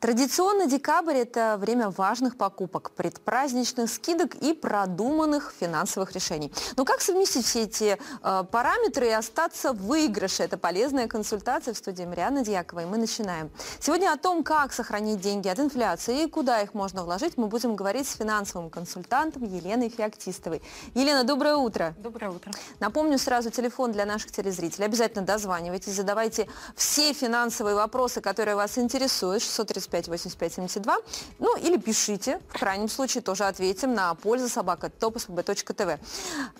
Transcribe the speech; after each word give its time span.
Традиционно 0.00 0.66
декабрь– 0.66 1.16
это 1.16 1.56
время 1.58 1.90
важных 1.90 2.36
покупок, 2.36 2.92
предпраздничных 2.92 3.90
скидок 3.90 4.36
и 4.36 4.52
продуманных 4.52 5.52
финансовых 5.58 6.12
решений. 6.12 6.52
Но 6.76 6.84
как 6.84 7.00
совместить 7.00 7.44
все 7.44 7.64
эти 7.64 7.98
э, 8.22 8.44
параметры 8.48 9.08
и 9.08 9.10
остаться 9.10 9.72
в 9.72 9.82
выигрыше? 9.82 10.44
Это 10.44 10.56
полезная 10.56 11.08
консультация 11.08 11.74
в 11.74 11.76
студии 11.78 12.04
Марианы 12.04 12.44
Дьякова, 12.44 12.80
и 12.80 12.84
мы 12.84 12.96
начинаем. 12.96 13.50
Сегодня 13.80 14.12
о 14.12 14.16
том, 14.16 14.44
как 14.44 14.72
сохранить 14.72 15.20
деньги 15.20 15.48
от 15.48 15.58
инфляции 15.58 16.22
и 16.22 16.30
куда 16.30 16.62
их 16.62 16.74
можно 16.74 17.02
вложить, 17.02 17.36
мы 17.36 17.48
будем 17.48 17.74
говорить 17.74 18.08
с 18.08 18.14
финансовым 18.14 18.70
консультантом 18.70 19.42
Еленой 19.42 19.88
Феоктистовой. 19.88 20.62
Елена, 20.94 21.24
доброе 21.24 21.56
утро. 21.56 21.92
Доброе 21.98 22.30
утро. 22.30 22.52
Напомню 22.78 23.18
сразу 23.18 23.50
телефон 23.50 23.90
для 23.90 24.06
наших 24.06 24.30
телезрителей. 24.30 24.86
Обязательно 24.86 25.24
дозванивайтесь, 25.24 25.94
задавайте 25.94 26.46
все 26.76 27.12
финансовые 27.12 27.74
вопросы, 27.74 28.20
которые 28.20 28.54
вас 28.54 28.78
интересуют. 28.78 29.42
630 29.42 29.87
85 29.88 30.08
85 30.08 30.52
72. 30.52 30.96
Ну, 31.38 31.56
или 31.56 31.76
пишите, 31.76 32.40
в 32.48 32.58
крайнем 32.58 32.88
случае 32.88 33.22
тоже 33.22 33.44
ответим 33.44 33.94
на 33.94 34.14
пользу 34.14 34.48
собака 34.48 34.90
topsbb.tv. 35.00 35.98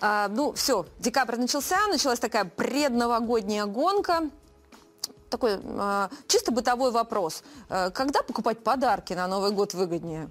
А, 0.01 0.27
ну, 0.29 0.53
все, 0.53 0.85
декабрь 0.99 1.37
начался, 1.37 1.87
началась 1.87 2.19
такая 2.19 2.45
предновогодняя 2.45 3.65
гонка 3.65 4.29
такой 5.29 5.59
э, 5.61 6.09
чисто 6.27 6.51
бытовой 6.51 6.91
вопрос. 6.91 7.43
Э, 7.69 7.91
когда 7.91 8.23
покупать 8.23 8.63
подарки 8.63 9.13
на 9.13 9.27
Новый 9.27 9.51
год 9.51 9.73
выгоднее? 9.73 10.29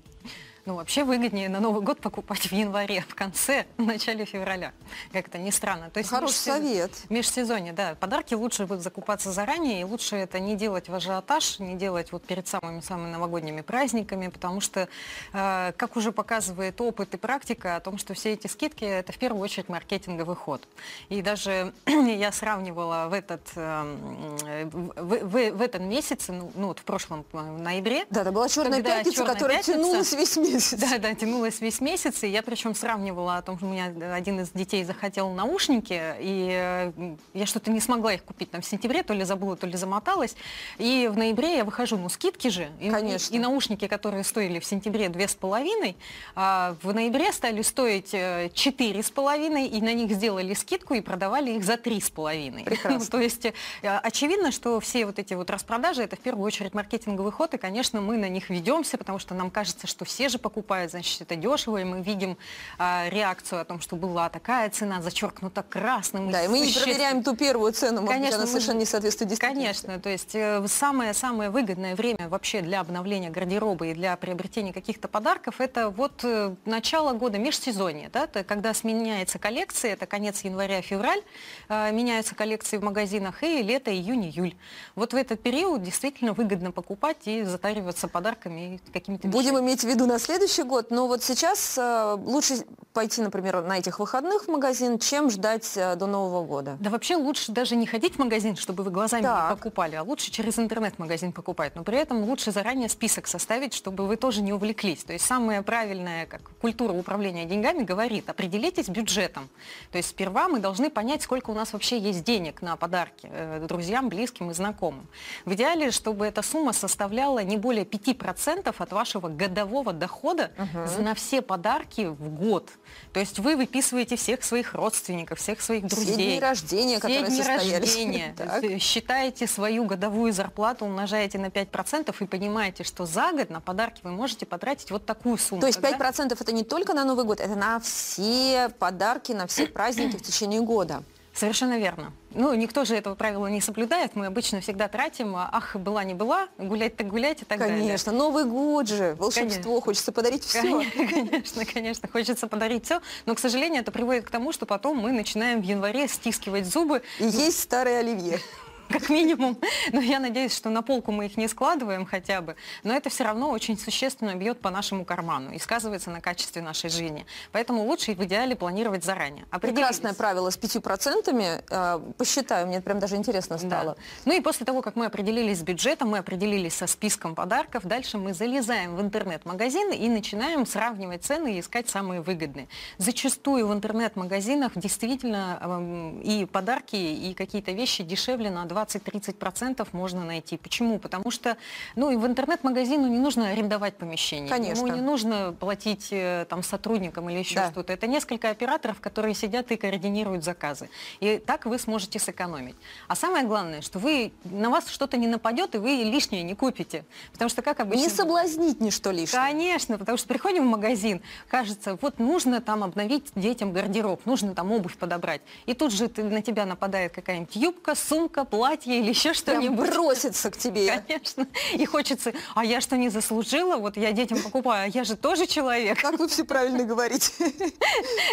Ну, 0.68 0.74
вообще 0.74 1.02
выгоднее 1.02 1.48
на 1.48 1.60
Новый 1.60 1.80
год 1.80 1.98
покупать 1.98 2.50
в 2.50 2.52
январе, 2.52 3.02
в 3.08 3.14
конце, 3.14 3.64
в 3.78 3.82
начале 3.82 4.26
февраля. 4.26 4.74
Как-то 5.14 5.38
не 5.38 5.50
странно. 5.50 5.88
То 5.88 5.96
есть 5.96 6.10
Хороший 6.10 6.32
межсез... 6.32 6.54
совет. 6.54 6.90
Межсезонье, 7.08 7.72
да. 7.72 7.96
Подарки 7.98 8.34
лучше 8.34 8.66
будет 8.66 8.82
закупаться 8.82 9.32
заранее, 9.32 9.80
и 9.80 9.84
лучше 9.84 10.16
это 10.16 10.38
не 10.40 10.56
делать 10.56 10.90
в 10.90 10.94
ажиотаж, 10.94 11.60
не 11.60 11.74
делать 11.76 12.12
вот 12.12 12.22
перед 12.22 12.46
самыми-самыми 12.46 13.10
новогодними 13.12 13.62
праздниками, 13.62 14.28
потому 14.28 14.60
что, 14.60 14.90
э, 15.32 15.72
как 15.74 15.96
уже 15.96 16.12
показывает 16.12 16.78
опыт 16.82 17.14
и 17.14 17.16
практика, 17.16 17.76
о 17.76 17.80
том, 17.80 17.96
что 17.96 18.12
все 18.12 18.34
эти 18.34 18.46
скидки– 18.46 18.84
это 19.00 19.10
в 19.14 19.16
первую 19.16 19.42
очередь 19.42 19.70
маркетинговый 19.70 20.36
ход. 20.36 20.60
И 21.08 21.22
даже 21.22 21.72
я 21.86 22.30
сравнивала 22.30 23.06
в 23.08 23.14
этот, 23.14 23.40
э, 23.54 24.68
в, 24.70 24.92
в, 24.96 25.50
в 25.50 25.62
этом 25.62 25.88
месяце, 25.88 26.32
ну, 26.32 26.52
ну 26.54 26.66
вот 26.66 26.80
в 26.80 26.84
прошлом 26.84 27.24
в 27.32 27.38
э, 27.38 27.58
ноябре. 27.58 28.04
Да, 28.10 28.20
это 28.20 28.32
была 28.32 28.50
черная 28.50 28.82
пятница, 28.82 29.24
которая 29.24 29.56
пятница, 29.56 29.78
тянулась 29.78 30.12
весь 30.12 30.36
месяц 30.36 30.57
месяц. 30.58 30.78
Да, 30.78 30.98
да, 30.98 31.14
тянулась 31.14 31.60
весь 31.60 31.80
месяц. 31.80 32.22
И 32.22 32.28
я 32.28 32.42
причем 32.42 32.74
сравнивала 32.74 33.36
о 33.36 33.42
том, 33.42 33.56
что 33.56 33.66
у 33.66 33.70
меня 33.70 33.92
один 34.14 34.40
из 34.40 34.50
детей 34.50 34.84
захотел 34.84 35.30
наушники, 35.30 36.00
и 36.20 36.48
э, 36.50 36.92
я 37.34 37.46
что-то 37.46 37.70
не 37.70 37.80
смогла 37.80 38.14
их 38.14 38.24
купить 38.24 38.50
там 38.50 38.60
в 38.60 38.66
сентябре, 38.66 39.02
то 39.02 39.14
ли 39.14 39.24
забыла, 39.24 39.56
то 39.56 39.66
ли 39.66 39.76
замоталась. 39.76 40.36
И 40.78 41.08
в 41.12 41.16
ноябре 41.16 41.56
я 41.56 41.64
выхожу, 41.64 41.96
ну 41.96 42.08
скидки 42.08 42.48
же. 42.48 42.68
И, 42.80 42.90
Конечно. 42.90 43.32
И, 43.32 43.36
и 43.36 43.40
наушники, 43.40 43.86
которые 43.86 44.24
стоили 44.24 44.58
в 44.58 44.64
сентябре 44.64 45.08
две 45.08 45.28
с 45.28 45.34
половиной, 45.34 45.96
а 46.34 46.76
в 46.82 46.92
ноябре 46.92 47.32
стали 47.32 47.62
стоить 47.62 48.12
э, 48.12 48.50
четыре 48.52 49.02
с 49.02 49.10
половиной, 49.10 49.66
и 49.66 49.80
на 49.80 49.92
них 49.92 50.10
сделали 50.12 50.54
скидку 50.54 50.94
и 50.94 51.00
продавали 51.00 51.52
их 51.52 51.64
за 51.64 51.76
три 51.76 52.00
с 52.00 52.10
половиной. 52.10 52.64
Прекрасно. 52.68 53.06
то 53.10 53.20
есть 53.20 53.46
э, 53.46 53.52
очевидно, 53.82 54.52
что 54.52 54.80
все 54.80 55.06
вот 55.06 55.18
эти 55.18 55.34
вот 55.34 55.50
распродажи, 55.50 56.02
это 56.02 56.16
в 56.16 56.20
первую 56.20 56.46
очередь 56.46 56.74
маркетинговый 56.74 57.32
ход, 57.32 57.54
и, 57.54 57.58
конечно, 57.58 58.00
мы 58.00 58.16
на 58.16 58.28
них 58.28 58.50
ведемся, 58.50 58.98
потому 58.98 59.18
что 59.18 59.34
нам 59.34 59.50
кажется, 59.50 59.86
что 59.86 60.04
все 60.04 60.28
же 60.28 60.38
покупает, 60.48 60.90
значит, 60.90 61.20
это 61.20 61.36
дешево, 61.36 61.76
и 61.76 61.84
мы 61.84 62.00
видим 62.00 62.38
а, 62.78 63.06
реакцию 63.10 63.60
о 63.60 63.64
том, 63.66 63.80
что 63.80 63.96
была 63.96 64.30
такая 64.30 64.70
цена, 64.70 65.02
зачеркнута 65.02 65.62
красным. 65.62 66.30
Да, 66.30 66.42
и 66.42 66.48
мы 66.48 66.60
не 66.60 66.72
проверяем 66.72 67.22
ту 67.22 67.36
первую 67.36 67.72
цену, 67.74 68.00
может 68.00 68.14
Конечно, 68.14 68.38
быть, 68.38 68.44
она 68.44 68.46
совершенно 68.46 68.78
не 68.78 68.86
соответствует 68.86 69.28
действительности. 69.28 69.86
Конечно, 69.86 70.00
то 70.00 70.08
есть 70.08 70.72
самое-самое 70.72 71.48
э, 71.48 71.52
выгодное 71.52 71.94
время 71.94 72.30
вообще 72.30 72.62
для 72.62 72.80
обновления 72.80 73.28
гардероба 73.28 73.88
и 73.88 73.94
для 73.94 74.16
приобретения 74.16 74.72
каких-то 74.72 75.06
подарков, 75.06 75.60
это 75.60 75.90
вот 75.90 76.24
э, 76.24 76.54
начало 76.64 77.12
года, 77.12 77.36
межсезонье, 77.36 78.08
да, 78.10 78.24
это 78.24 78.42
когда 78.42 78.72
сменяется 78.72 79.38
коллекция, 79.38 79.92
это 79.92 80.06
конец 80.06 80.44
января-февраль, 80.44 81.20
э, 81.68 81.92
меняются 81.92 82.34
коллекции 82.34 82.78
в 82.78 82.82
магазинах, 82.82 83.42
и 83.42 83.62
лето, 83.62 83.92
июнь, 83.92 84.24
июль. 84.24 84.54
Вот 84.94 85.12
в 85.12 85.16
этот 85.16 85.42
период 85.42 85.82
действительно 85.82 86.32
выгодно 86.32 86.72
покупать 86.72 87.26
и 87.26 87.42
затариваться 87.42 88.08
подарками 88.08 88.76
и 88.76 88.90
какими-то 88.92 89.28
Будем 89.28 89.58
иметь 89.58 89.82
в 89.82 89.88
виду 89.88 90.06
на 90.06 90.18
следующий 90.28 90.62
год, 90.62 90.90
но 90.90 91.06
вот 91.06 91.22
сейчас 91.22 91.78
э, 91.78 92.16
лучше 92.22 92.56
пойти, 92.92 93.22
например, 93.22 93.62
на 93.62 93.78
этих 93.78 93.98
выходных 93.98 94.42
в 94.42 94.48
магазин, 94.48 94.98
чем 94.98 95.30
ждать 95.30 95.72
э, 95.76 95.96
до 95.96 96.06
Нового 96.06 96.44
года? 96.44 96.76
Да 96.80 96.90
вообще 96.90 97.16
лучше 97.16 97.50
даже 97.50 97.76
не 97.76 97.86
ходить 97.86 98.16
в 98.16 98.18
магазин, 98.18 98.54
чтобы 98.54 98.82
вы 98.82 98.90
глазами 98.90 99.22
так. 99.22 99.50
не 99.50 99.56
покупали, 99.56 99.94
а 99.94 100.02
лучше 100.02 100.30
через 100.30 100.58
интернет-магазин 100.58 101.32
покупать. 101.32 101.76
Но 101.76 101.82
при 101.82 101.96
этом 101.96 102.24
лучше 102.24 102.50
заранее 102.50 102.90
список 102.90 103.26
составить, 103.26 103.72
чтобы 103.72 104.06
вы 104.06 104.16
тоже 104.16 104.42
не 104.42 104.52
увлеклись. 104.52 105.02
То 105.02 105.14
есть 105.14 105.24
самая 105.24 105.62
правильная 105.62 106.26
как, 106.26 106.42
культура 106.60 106.92
управления 106.92 107.46
деньгами 107.46 107.84
говорит, 107.84 108.28
определитесь 108.28 108.88
бюджетом. 108.90 109.48
То 109.92 109.96
есть 109.96 110.10
сперва 110.10 110.48
мы 110.48 110.58
должны 110.58 110.90
понять, 110.90 111.22
сколько 111.22 111.48
у 111.48 111.54
нас 111.54 111.72
вообще 111.72 111.98
есть 111.98 112.22
денег 112.22 112.60
на 112.60 112.76
подарки 112.76 113.30
э, 113.32 113.64
друзьям, 113.66 114.10
близким 114.10 114.50
и 114.50 114.54
знакомым. 114.54 115.06
В 115.46 115.54
идеале, 115.54 115.90
чтобы 115.90 116.26
эта 116.26 116.42
сумма 116.42 116.74
составляла 116.74 117.42
не 117.42 117.56
более 117.56 117.86
5% 117.86 118.74
от 118.76 118.92
вашего 118.92 119.28
годового 119.28 119.94
дохода 119.94 120.17
угу. 120.56 121.02
на 121.02 121.14
все 121.14 121.42
подарки 121.42 122.06
в 122.06 122.28
год. 122.28 122.70
То 123.12 123.20
есть 123.20 123.38
вы 123.38 123.56
выписываете 123.56 124.16
всех 124.16 124.42
своих 124.42 124.74
родственников, 124.74 125.38
всех 125.38 125.60
своих 125.60 125.86
друзей. 125.86 126.14
Все 126.14 126.24
дни 126.24 126.40
рождения, 126.40 126.98
все 126.98 127.00
которые 127.00 127.26
дни 127.26 127.42
рождения. 127.42 128.78
Считаете 128.78 129.46
свою 129.46 129.84
годовую 129.84 130.32
зарплату, 130.32 130.84
умножаете 130.84 131.38
на 131.38 131.46
5% 131.46 132.14
и 132.18 132.26
понимаете, 132.26 132.84
что 132.84 133.06
за 133.06 133.32
год 133.32 133.50
на 133.50 133.60
подарки 133.60 134.00
вы 134.02 134.10
можете 134.10 134.46
потратить 134.46 134.90
вот 134.90 135.06
такую 135.06 135.38
сумму. 135.38 135.60
То 135.60 135.66
есть 135.66 135.80
5% 135.80 136.28
да? 136.28 136.36
это 136.38 136.52
не 136.52 136.64
только 136.64 136.94
на 136.94 137.04
Новый 137.04 137.24
год, 137.24 137.40
это 137.40 137.56
на 137.56 137.80
все 137.80 138.70
подарки, 138.78 139.32
на 139.32 139.46
все 139.46 139.66
праздники 139.66 140.16
в 140.16 140.22
течение 140.22 140.60
года. 140.60 141.02
Совершенно 141.38 141.78
верно. 141.78 142.12
Ну, 142.34 142.52
никто 142.54 142.84
же 142.84 142.96
этого 142.96 143.14
правила 143.14 143.46
не 143.46 143.60
соблюдает. 143.60 144.16
Мы 144.16 144.26
обычно 144.26 144.60
всегда 144.60 144.88
тратим, 144.88 145.36
а, 145.36 145.48
ах, 145.52 145.76
была 145.76 146.02
не 146.02 146.14
была, 146.14 146.48
гулять 146.58 146.96
так 146.96 147.06
гулять 147.06 147.42
и 147.42 147.44
так 147.44 147.58
конечно. 147.58 147.68
далее. 147.68 147.86
Конечно, 147.86 148.12
Новый 148.12 148.44
год 148.44 148.88
же, 148.88 149.14
волшебство, 149.16 149.62
конечно. 149.62 149.80
хочется 149.80 150.10
подарить 150.10 150.42
все. 150.42 150.60
Конечно, 151.08 151.64
конечно, 151.64 152.08
хочется 152.08 152.48
подарить 152.48 152.86
все. 152.86 153.00
Но, 153.24 153.36
к 153.36 153.38
сожалению, 153.38 153.82
это 153.82 153.92
приводит 153.92 154.24
к 154.24 154.30
тому, 154.30 154.52
что 154.52 154.66
потом 154.66 154.98
мы 154.98 155.12
начинаем 155.12 155.60
в 155.60 155.64
январе 155.64 156.08
стискивать 156.08 156.66
зубы. 156.66 157.02
И 157.20 157.24
есть 157.24 157.60
старые 157.60 157.98
оливье. 157.98 158.40
как 158.98 159.10
минимум. 159.10 159.58
Но 159.92 160.00
я 160.00 160.18
надеюсь, 160.18 160.56
что 160.56 160.70
на 160.70 160.82
полку 160.82 161.12
мы 161.12 161.26
их 161.26 161.36
не 161.36 161.48
складываем 161.48 162.06
хотя 162.06 162.40
бы. 162.40 162.56
Но 162.84 162.94
это 162.94 163.10
все 163.10 163.24
равно 163.24 163.50
очень 163.50 163.78
существенно 163.78 164.34
бьет 164.34 164.60
по 164.60 164.70
нашему 164.70 165.04
карману 165.04 165.52
и 165.52 165.58
сказывается 165.58 166.10
на 166.10 166.20
качестве 166.20 166.62
нашей 166.62 166.90
жизни. 166.90 167.26
Поэтому 167.52 167.84
лучше 167.84 168.14
в 168.14 168.24
идеале 168.24 168.56
планировать 168.56 169.04
заранее. 169.04 169.44
Прекрасное 169.60 170.14
правило 170.14 170.50
с 170.50 170.56
пятью 170.56 170.80
процентами. 170.80 171.62
Э, 171.70 172.00
посчитаю, 172.16 172.66
мне 172.66 172.80
прям 172.80 172.98
даже 172.98 173.16
интересно 173.16 173.58
стало. 173.58 173.94
Да. 173.94 173.96
Ну 174.24 174.32
и 174.36 174.40
после 174.40 174.64
того, 174.64 174.82
как 174.82 174.96
мы 174.96 175.06
определились 175.06 175.58
с 175.58 175.62
бюджетом, 175.62 176.10
мы 176.10 176.18
определились 176.18 176.74
со 176.74 176.86
списком 176.86 177.34
подарков, 177.34 177.84
дальше 177.84 178.16
мы 178.18 178.32
залезаем 178.32 178.96
в 178.96 179.00
интернет-магазин 179.02 179.92
и 179.92 180.08
начинаем 180.08 180.64
сравнивать 180.66 181.24
цены 181.24 181.56
и 181.56 181.60
искать 181.60 181.88
самые 181.88 182.22
выгодные. 182.22 182.68
Зачастую 182.96 183.66
в 183.68 183.72
интернет-магазинах 183.72 184.72
действительно 184.74 185.58
эм, 185.60 186.20
и 186.20 186.46
подарки, 186.46 186.96
и 186.96 187.34
какие-то 187.34 187.72
вещи 187.72 188.02
дешевле 188.02 188.50
на 188.50 188.64
20 188.64 188.77
20-30% 188.84 189.86
можно 189.92 190.24
найти. 190.24 190.56
Почему? 190.56 190.98
Потому 190.98 191.30
что 191.30 191.56
ну, 191.96 192.10
и 192.10 192.16
в 192.16 192.26
интернет-магазину 192.26 193.08
не 193.08 193.18
нужно 193.18 193.48
арендовать 193.48 193.96
помещение. 193.96 194.48
Конечно. 194.48 194.86
Ему 194.86 194.96
не 194.96 195.02
нужно 195.02 195.54
платить 195.58 196.08
э, 196.10 196.46
там, 196.48 196.62
сотрудникам 196.62 197.28
или 197.30 197.38
еще 197.38 197.56
да. 197.56 197.70
что-то. 197.70 197.92
Это 197.92 198.06
несколько 198.06 198.50
операторов, 198.50 199.00
которые 199.00 199.34
сидят 199.34 199.70
и 199.72 199.76
координируют 199.76 200.44
заказы. 200.44 200.88
И 201.20 201.38
так 201.38 201.66
вы 201.66 201.78
сможете 201.78 202.18
сэкономить. 202.18 202.76
А 203.08 203.14
самое 203.14 203.46
главное, 203.46 203.80
что 203.80 203.98
вы, 203.98 204.32
на 204.44 204.70
вас 204.70 204.88
что-то 204.88 205.16
не 205.16 205.26
нападет, 205.26 205.74
и 205.74 205.78
вы 205.78 205.90
лишнее 205.90 206.42
не 206.42 206.54
купите. 206.54 207.04
Потому 207.32 207.48
что 207.48 207.62
как 207.62 207.80
обычно... 207.80 208.02
Не 208.02 208.08
соблазнить 208.08 208.80
ничто 208.80 209.10
лишнее. 209.10 209.40
Конечно, 209.40 209.98
потому 209.98 210.18
что 210.18 210.28
приходим 210.28 210.64
в 210.64 210.70
магазин, 210.70 211.20
кажется, 211.48 211.98
вот 212.00 212.18
нужно 212.18 212.60
там 212.60 212.84
обновить 212.84 213.26
детям 213.34 213.72
гардероб, 213.72 214.24
нужно 214.26 214.54
там 214.54 214.72
обувь 214.72 214.96
подобрать. 214.96 215.40
И 215.66 215.74
тут 215.74 215.92
же 215.92 216.08
ты, 216.08 216.22
на 216.22 216.42
тебя 216.42 216.66
нападает 216.66 217.12
какая-нибудь 217.12 217.56
юбка, 217.56 217.94
сумка, 217.94 218.44
платье, 218.44 218.67
платье 218.68 218.98
или 218.98 219.08
еще 219.08 219.32
что-нибудь. 219.32 219.90
бросится 219.90 220.50
к 220.50 220.56
тебе. 220.58 221.02
Конечно. 221.06 221.46
И 221.72 221.86
хочется, 221.86 222.32
а 222.54 222.64
я 222.64 222.80
что 222.80 222.96
не 222.96 223.08
заслужила? 223.08 223.76
Вот 223.76 223.96
я 223.96 224.12
детям 224.12 224.42
покупаю, 224.42 224.84
а 224.84 224.88
я 224.88 225.04
же 225.04 225.16
тоже 225.16 225.46
человек. 225.46 226.00
Как 226.00 226.18
вы 226.18 226.28
все 226.28 226.44
правильно 226.44 226.84
говорите. 226.84 227.32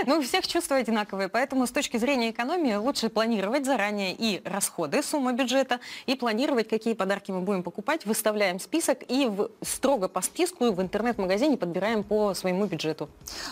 Ну, 0.05 0.19
у 0.19 0.21
всех 0.21 0.45
чувства 0.47 0.77
одинаковые, 0.77 1.29
поэтому 1.29 1.65
с 1.65 1.71
точки 1.71 1.97
зрения 1.97 2.31
экономии 2.31 2.75
лучше 2.75 3.09
планировать 3.09 3.65
заранее 3.65 4.13
и 4.13 4.41
расходы, 4.45 5.01
сумма 5.01 5.31
бюджета, 5.33 5.79
и 6.05 6.15
планировать, 6.15 6.67
какие 6.67 6.93
подарки 6.93 7.31
мы 7.31 7.41
будем 7.41 7.63
покупать, 7.63 8.05
выставляем 8.05 8.59
список 8.59 8.99
и 9.07 9.25
в, 9.25 9.49
строго 9.61 10.07
по 10.07 10.21
списку 10.21 10.71
в 10.71 10.81
интернет-магазине 10.81 11.57
подбираем 11.57 12.03
по 12.03 12.33
своему 12.33 12.65
бюджету. 12.65 13.09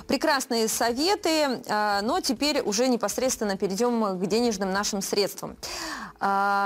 Прекрасные 0.07 0.68
советы, 0.68 1.62
а, 1.69 2.01
но 2.01 2.19
теперь 2.19 2.62
уже 2.62 2.88
непосредственно 2.88 3.57
перейдем 3.57 4.19
к 4.19 4.25
денежным 4.27 4.71
нашим 4.71 5.01
средствам. 5.01 5.56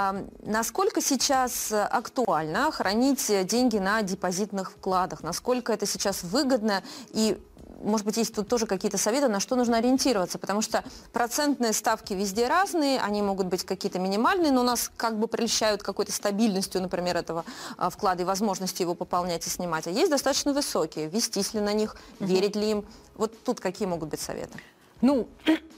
А, 0.07 0.25
насколько 0.41 1.01
сейчас 1.01 1.71
актуально 1.71 2.71
хранить 2.71 3.29
деньги 3.45 3.77
на 3.77 4.01
депозитных 4.01 4.71
вкладах? 4.71 5.21
Насколько 5.21 5.73
это 5.73 5.85
сейчас 5.85 6.23
выгодно 6.23 6.81
и 7.11 7.37
может 7.83 8.07
быть, 8.07 8.17
есть 8.17 8.33
тут 8.33 8.47
тоже 8.47 8.65
какие-то 8.65 8.97
советы, 8.97 9.27
на 9.27 9.39
что 9.39 9.55
нужно 9.55 9.77
ориентироваться, 9.77 10.39
потому 10.39 10.63
что 10.63 10.83
процентные 11.13 11.73
ставки 11.73 12.13
везде 12.13 12.47
разные, 12.47 12.99
они 12.99 13.21
могут 13.21 13.45
быть 13.45 13.63
какие-то 13.63 13.99
минимальные, 13.99 14.51
но 14.51 14.63
нас 14.63 14.89
как 14.97 15.19
бы 15.19 15.27
прельщают 15.27 15.83
какой-то 15.83 16.11
стабильностью, 16.11 16.81
например, 16.81 17.17
этого 17.17 17.45
а, 17.77 17.91
вклада 17.91 18.23
и 18.23 18.25
возможностью 18.25 18.85
его 18.85 18.95
пополнять 18.95 19.45
и 19.45 19.51
снимать. 19.51 19.85
А 19.85 19.91
есть 19.91 20.09
достаточно 20.09 20.53
высокие, 20.53 21.07
вестись 21.07 21.53
ли 21.53 21.59
на 21.59 21.73
них, 21.73 21.97
верить 22.19 22.55
ли 22.55 22.71
им. 22.71 22.85
Вот 23.13 23.31
тут 23.43 23.59
какие 23.59 23.87
могут 23.87 24.09
быть 24.09 24.21
советы? 24.21 24.57
Ну, 25.01 25.27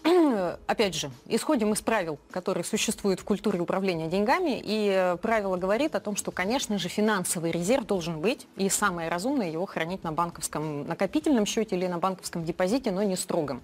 опять 0.67 0.95
же, 0.95 1.11
исходим 1.27 1.73
из 1.73 1.81
правил, 1.81 2.19
которые 2.31 2.63
существуют 2.63 3.19
в 3.19 3.23
культуре 3.23 3.59
управления 3.59 4.07
деньгами, 4.07 4.61
и 4.63 4.89
э, 4.93 5.17
правило 5.17 5.57
говорит 5.57 5.95
о 5.95 5.99
том, 5.99 6.15
что, 6.15 6.31
конечно 6.31 6.77
же, 6.77 6.89
финансовый 6.89 7.51
резерв 7.51 7.85
должен 7.85 8.19
быть, 8.19 8.47
и 8.55 8.69
самое 8.69 9.09
разумное 9.09 9.49
его 9.49 9.65
хранить 9.65 10.03
на 10.03 10.11
банковском 10.11 10.87
накопительном 10.87 11.45
счете 11.45 11.75
или 11.75 11.87
на 11.87 11.97
банковском 11.97 12.43
депозите, 12.43 12.91
но 12.91 13.03
не 13.03 13.15
строгом. 13.15 13.61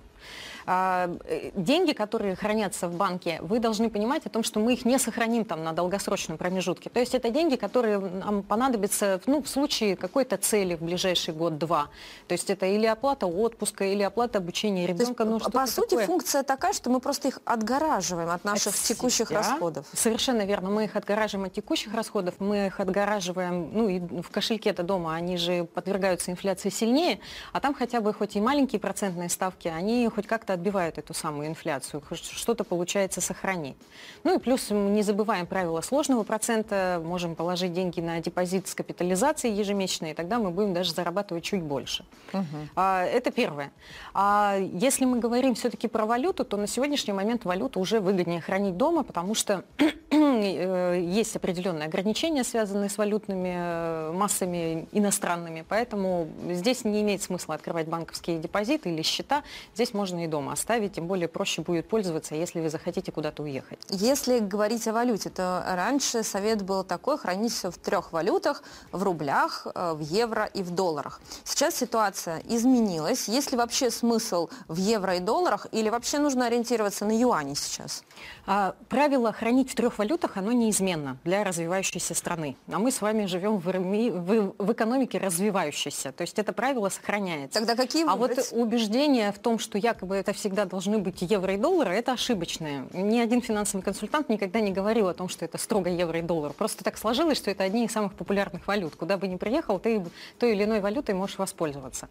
А, 0.68 1.10
э, 1.26 1.52
деньги, 1.56 1.94
которые 1.94 2.36
хранятся 2.36 2.88
в 2.88 2.96
банке, 2.96 3.40
вы 3.42 3.60
должны 3.60 3.90
понимать 3.90 4.26
о 4.26 4.30
том, 4.30 4.44
что 4.44 4.60
мы 4.60 4.74
их 4.74 4.86
не 4.86 4.98
сохраним 4.98 5.46
там 5.46 5.64
на 5.64 5.74
долгосрочном 5.74 6.38
промежутке. 6.38 6.90
То 6.90 7.00
есть 7.00 7.14
это 7.14 7.30
деньги, 7.30 7.56
которые 7.56 8.00
нам 8.00 8.42
понадобятся 8.42 9.22
ну, 9.28 9.44
в 9.44 9.48
случае 9.48 9.96
какой-то 9.96 10.38
цели 10.38 10.76
в 10.76 10.82
ближайший 10.82 11.34
год-два. 11.34 11.90
То 12.28 12.34
есть 12.34 12.50
это 12.50 12.66
или 12.66 12.88
оплата 12.88 13.28
отпуска, 13.28 13.86
или 13.86 14.02
оплата 14.02 14.40
обучения 14.40 14.88
ребенка. 14.88 15.24
То 15.24 15.30
есть, 15.32 15.46
ну, 15.46 15.52
по 15.52 15.68
сути, 15.68 15.92
такое. 15.92 16.06
функция 16.08 16.44
такая, 16.44 16.74
что 16.74 16.90
мы 16.90 17.00
просто 17.00 17.28
их 17.28 17.40
отгораживаем 17.46 18.30
от 18.30 18.44
наших 18.44 18.74
от 18.74 18.82
текущих 18.82 19.30
себя. 19.30 19.38
расходов. 19.40 19.86
Совершенно 19.94 20.46
верно. 20.46 20.70
Мы 20.70 20.86
их 20.86 20.96
отгораживаем 20.96 21.48
от 21.48 21.54
текущих 21.54 21.94
расходов, 21.94 22.36
мы 22.40 22.68
их 22.68 22.80
отгораживаем, 22.80 23.70
ну 23.72 23.88
и 23.88 24.00
в 24.00 24.30
кошельке-то 24.32 24.82
дома 24.82 25.14
они 25.14 25.38
же 25.38 25.66
подвергаются 25.66 26.32
инфляции 26.32 26.70
сильнее, 26.70 27.20
а 27.54 27.60
там 27.60 27.76
хотя 27.76 28.02
бы 28.02 28.14
хоть 28.14 28.36
и 28.36 28.42
маленькие 28.42 28.80
процентные 28.80 29.30
ставки, 29.30 29.68
они 29.68 30.10
хоть 30.14 30.26
как-то 30.26 30.55
отбивают 30.56 30.98
эту 30.98 31.14
самую 31.14 31.48
инфляцию, 31.48 32.02
что-то 32.12 32.64
получается 32.64 33.22
сохранить. 33.22 33.78
Ну 34.24 34.36
и 34.36 34.40
плюс 34.40 34.72
не 34.72 35.04
забываем 35.04 35.46
правила 35.46 35.82
сложного 35.82 36.24
процента, 36.24 37.02
можем 37.04 37.36
положить 37.36 37.74
деньги 37.74 38.02
на 38.02 38.20
депозит 38.20 38.68
с 38.68 38.76
капитализацией 38.76 39.56
ежемесячной, 39.56 40.12
и 40.12 40.14
тогда 40.14 40.40
мы 40.40 40.50
будем 40.52 40.74
даже 40.74 40.92
зарабатывать 40.92 41.44
чуть 41.44 41.62
больше. 41.62 42.06
Угу. 42.34 42.44
А, 42.76 43.04
это 43.04 43.32
первое. 43.32 43.72
А 44.14 44.58
если 44.60 45.06
мы 45.06 45.20
говорим 45.20 45.56
все-таки 45.56 45.88
про 45.88 46.06
валюту, 46.06 46.44
то 46.44 46.58
на 46.58 46.68
сегодняшний 46.68 47.14
момент 47.14 47.46
валюту 47.46 47.80
уже 47.80 48.00
выгоднее 48.00 48.42
хранить 48.42 48.78
дома, 48.78 49.04
потому 49.04 49.36
что 49.36 49.64
э, 49.78 51.00
есть 51.02 51.36
определенные 51.36 51.88
ограничения, 51.88 52.44
связанные 52.44 52.90
с 52.90 52.98
валютными 52.98 53.54
э, 53.56 54.12
массами 54.14 54.88
иностранными, 54.92 55.66
поэтому 55.68 56.28
здесь 56.50 56.86
не 56.86 57.02
имеет 57.02 57.22
смысла 57.22 57.56
открывать 57.56 57.88
банковские 57.88 58.40
депозиты 58.40 58.92
или 58.92 59.02
счета, 59.02 59.44
здесь 59.74 59.94
можно 59.94 60.24
и 60.24 60.28
дома 60.28 60.45
дома 60.46 60.54
оставить, 60.54 60.94
тем 60.94 61.08
более 61.08 61.28
проще 61.28 61.62
будет 61.62 61.88
пользоваться, 61.88 62.36
если 62.36 62.62
вы 62.62 62.70
захотите 62.70 63.12
куда-то 63.12 63.44
уехать. 63.44 63.80
Если 63.90 64.40
говорить 64.40 64.88
о 64.88 64.94
валюте, 64.94 65.30
то 65.30 65.64
раньше 65.68 66.24
совет 66.24 66.62
был 66.62 66.84
такой, 66.84 67.18
хранить 67.18 67.54
все 67.54 67.72
в 67.72 67.78
трех 67.78 68.12
валютах, 68.12 68.64
в 68.92 69.04
рублях, 69.04 69.68
э, 69.74 69.94
в 69.94 70.00
евро 70.00 70.46
и 70.46 70.64
в 70.64 70.72
долларах. 70.72 71.22
Сейчас 71.44 71.76
ситуация 71.76 72.42
изменилась. 72.48 73.28
Есть 73.28 73.52
ли 73.52 73.58
вообще 73.58 73.90
смысл 73.90 74.50
в 74.68 74.78
евро 74.78 75.16
и 75.16 75.20
долларах 75.20 75.68
или 75.72 75.90
вообще 75.90 76.20
нужно 76.20 76.46
ориентироваться 76.48 77.06
на 77.06 77.18
юани 77.18 77.56
сейчас? 77.56 78.04
А, 78.46 78.76
правило 78.90 79.32
хранить 79.32 79.72
в 79.72 79.76
трех 79.76 79.98
валютах, 79.98 80.38
оно 80.38 80.52
неизменно 80.52 81.18
для 81.24 81.44
развивающейся 81.44 82.14
страны. 82.14 82.56
А 82.72 82.80
мы 82.80 82.92
с 82.92 83.02
вами 83.02 83.26
живем 83.26 83.58
в, 83.58 83.66
в, 83.66 84.56
в 84.58 84.72
экономике 84.72 85.18
развивающейся. 85.18 86.12
То 86.12 86.22
есть 86.22 86.40
это 86.40 86.54
правило 86.54 86.90
сохраняется. 86.90 87.60
Тогда 87.60 87.76
какие 87.76 88.04
выбрать? 88.04 88.52
А 88.52 88.58
вот 88.58 88.64
убеждение 88.64 89.32
в 89.32 89.40
том, 89.40 89.60
что 89.60 89.78
якобы 89.78 90.16
это 90.16 90.35
всегда 90.36 90.66
должны 90.66 91.00
быть 91.00 91.22
евро 91.22 91.54
и 91.54 91.58
доллары, 91.58 91.96
это 91.96 92.14
ошибочное. 92.14 92.86
Ни 92.94 93.20
один 93.20 93.42
финансовый 93.42 93.82
консультант 93.82 94.30
никогда 94.30 94.60
не 94.60 94.72
говорил 94.72 95.08
о 95.08 95.14
том, 95.14 95.30
что 95.30 95.46
это 95.46 95.58
строго 95.58 95.90
евро 95.90 96.20
и 96.20 96.22
доллар. 96.22 96.54
Просто 96.54 96.84
так 96.84 96.98
сложилось, 96.98 97.38
что 97.38 97.50
это 97.50 97.64
одни 97.64 97.86
из 97.86 97.92
самых 97.92 98.14
популярных 98.14 98.68
валют. 98.68 98.96
Куда 98.96 99.18
бы 99.18 99.28
ни 99.28 99.38
приехал, 99.38 99.80
ты 99.80 100.06
той 100.38 100.54
или 100.54 100.64
иной 100.64 100.80
валютой 100.80 101.16
можешь 101.16 101.38
воспользоваться. 101.38 102.10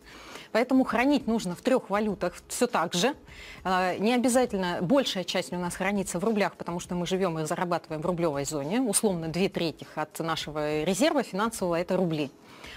Поэтому 0.52 0.84
хранить 0.84 1.26
нужно 1.26 1.54
в 1.54 1.62
трех 1.62 1.90
валютах 1.90 2.34
все 2.48 2.66
так 2.66 2.94
же. 2.94 3.14
А, 3.62 3.96
не 3.98 4.12
обязательно, 4.14 4.78
большая 4.80 5.24
часть 5.24 5.52
у 5.52 5.56
нас 5.56 5.76
хранится 5.76 6.18
в 6.18 6.24
рублях, 6.24 6.56
потому 6.56 6.80
что 6.80 6.94
мы 6.94 7.06
живем 7.06 7.38
и 7.38 7.44
зарабатываем 7.44 8.02
в 8.02 8.06
рублевой 8.06 8.44
зоне. 8.44 8.80
Условно, 8.80 9.28
две 9.28 9.48
трети 9.48 9.86
от 9.94 10.18
нашего 10.18 10.82
резерва 10.82 11.22
финансового– 11.22 11.74
это 11.80 11.96
рубли. 11.96 12.30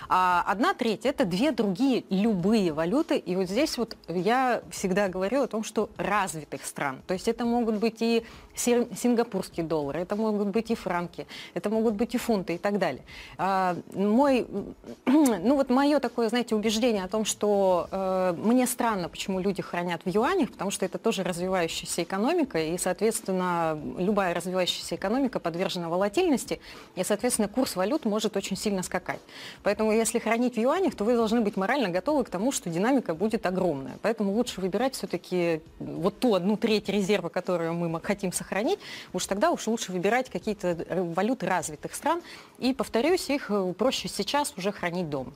А 0.10 0.44
одна 0.48 0.74
треть– 0.74 1.02
это 1.06 1.26
две 1.26 1.52
другие 1.52 2.04
любые 2.10 2.72
валюты. 2.72 3.18
И 3.18 3.36
вот 3.36 3.50
здесь 3.50 3.78
вот 3.78 3.98
я 4.08 4.62
всегда 4.72 5.10
говорю 5.10 5.37
о 5.44 5.48
том, 5.48 5.64
что 5.64 5.90
развитых 5.98 6.66
стран. 6.66 7.02
То 7.08 7.14
есть 7.14 7.28
это 7.28 7.46
могут 7.46 7.76
быть 7.76 8.02
и 8.02 8.24
сингапурские 8.56 9.66
доллары, 9.66 10.02
это 10.02 10.16
могут 10.16 10.48
быть 10.48 10.72
и 10.72 10.76
франки, 10.76 11.28
это 11.54 11.70
могут 11.70 11.94
быть 11.94 12.16
и 12.16 12.18
фунты 12.18 12.56
и 12.56 12.58
так 12.58 12.80
далее. 12.80 13.04
А, 13.38 13.76
мой, 13.94 14.48
ну 15.06 15.56
вот 15.56 15.70
мое 15.70 16.00
такое, 16.00 16.30
знаете, 16.30 16.56
убеждение 16.56 17.04
о 17.04 17.08
том, 17.08 17.26
что 17.26 17.88
э, 17.92 18.36
мне 18.38 18.66
странно, 18.68 19.10
почему 19.10 19.40
люди 19.40 19.62
хранят 19.62 20.02
в 20.06 20.10
юанях, 20.10 20.52
потому 20.52 20.72
что 20.72 20.86
это 20.86 20.98
тоже 20.98 21.24
развивающаяся 21.24 22.04
экономика, 22.04 22.60
и, 22.60 22.78
соответственно, 22.78 23.80
любая 23.98 24.34
развивающаяся 24.34 24.96
экономика 24.96 25.40
подвержена 25.40 25.90
волатильности, 25.90 26.60
и, 26.96 27.04
соответственно, 27.04 27.48
курс 27.48 27.76
валют 27.76 28.06
может 28.06 28.36
очень 28.38 28.58
сильно 28.58 28.84
скакать. 28.84 29.20
Поэтому 29.64 29.92
если 29.92 30.20
хранить 30.20 30.56
в 30.56 30.60
юанях, 30.60 30.96
то 30.96 31.04
вы 31.04 31.16
должны 31.16 31.42
быть 31.42 31.58
морально 31.58 31.90
готовы 31.90 32.24
к 32.24 32.30
тому, 32.30 32.52
что 32.52 32.70
динамика 32.70 33.14
будет 33.14 33.46
огромная. 33.46 33.98
Поэтому 34.02 34.34
лучше 34.34 34.62
выбирать 34.62 34.96
все-таки 34.96 35.27
вот 35.80 36.20
ту 36.20 36.36
одну 36.36 36.58
треть 36.58 36.90
резерва, 36.90 37.30
которую 37.30 37.74
мы 37.74 38.02
хотим 38.02 38.32
сохранить, 38.32 38.80
уж 39.14 39.26
тогда 39.26 39.52
уж 39.52 39.68
лучше 39.68 39.92
выбирать 39.92 40.30
какие-то 40.30 40.86
валюты 41.16 41.46
развитых 41.46 41.96
стран. 41.96 42.22
И, 42.60 42.74
повторюсь, 42.74 43.30
их 43.30 43.50
э, 43.50 43.74
проще 43.78 44.08
сейчас 44.08 44.54
уже 44.58 44.72
хранить 44.72 45.10
дома. 45.10 45.34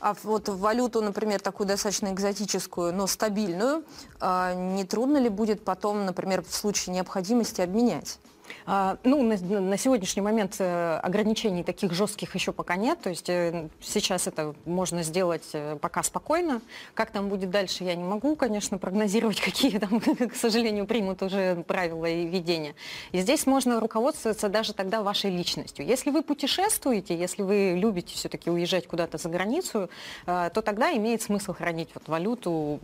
А 0.00 0.14
вот 0.22 0.48
валюту, 0.48 1.00
например, 1.00 1.40
такую 1.40 1.66
достаточно 1.66 2.08
экзотическую, 2.08 2.92
но 2.94 3.06
стабильную, 3.06 3.84
а, 4.20 4.52
не 4.54 4.84
трудно 4.84 5.16
ли 5.16 5.30
будет 5.30 5.64
потом, 5.64 6.04
например, 6.04 6.42
в 6.42 6.54
случае 6.54 6.94
необходимости 6.94 7.62
обменять? 7.62 8.18
А, 8.66 8.96
ну, 9.04 9.22
на, 9.22 9.36
на 9.60 9.76
сегодняшний 9.76 10.22
момент 10.22 10.56
э, 10.58 10.96
ограничений 11.02 11.62
таких 11.62 11.92
жестких 11.92 12.34
еще 12.34 12.52
пока 12.52 12.76
нет. 12.76 13.00
То 13.00 13.10
есть 13.10 13.28
э, 13.28 13.68
сейчас 13.80 14.26
это 14.26 14.54
можно 14.64 15.02
сделать 15.02 15.48
э, 15.52 15.76
пока 15.80 16.02
спокойно. 16.02 16.62
Как 16.94 17.10
там 17.10 17.28
будет 17.28 17.50
дальше, 17.50 17.84
я 17.84 17.94
не 17.94 18.04
могу, 18.04 18.36
конечно, 18.36 18.78
прогнозировать, 18.78 19.40
какие 19.44 19.78
там, 19.78 20.00
к 20.00 20.34
сожалению, 20.34 20.86
примут 20.86 21.22
уже 21.22 21.62
правила 21.66 22.06
и 22.06 22.26
ведения. 22.26 22.74
И 23.12 23.20
здесь 23.20 23.46
можно 23.46 23.80
руководствоваться 23.80 24.48
даже 24.48 24.72
тогда 24.72 25.02
вашей 25.02 25.30
личностью. 25.30 25.84
Если 25.86 26.10
вы 26.10 26.22
путешествуете, 26.22 27.16
если 27.16 27.42
вы 27.42 27.74
любите 27.76 28.14
все-таки 28.14 28.50
уезжать 28.50 28.86
куда-то 28.86 29.18
за 29.18 29.28
границу, 29.28 29.88
то 30.24 30.62
тогда 30.62 30.92
имеет 30.96 31.22
смысл 31.22 31.52
хранить 31.52 31.90
вот 31.94 32.08
валюту 32.08 32.80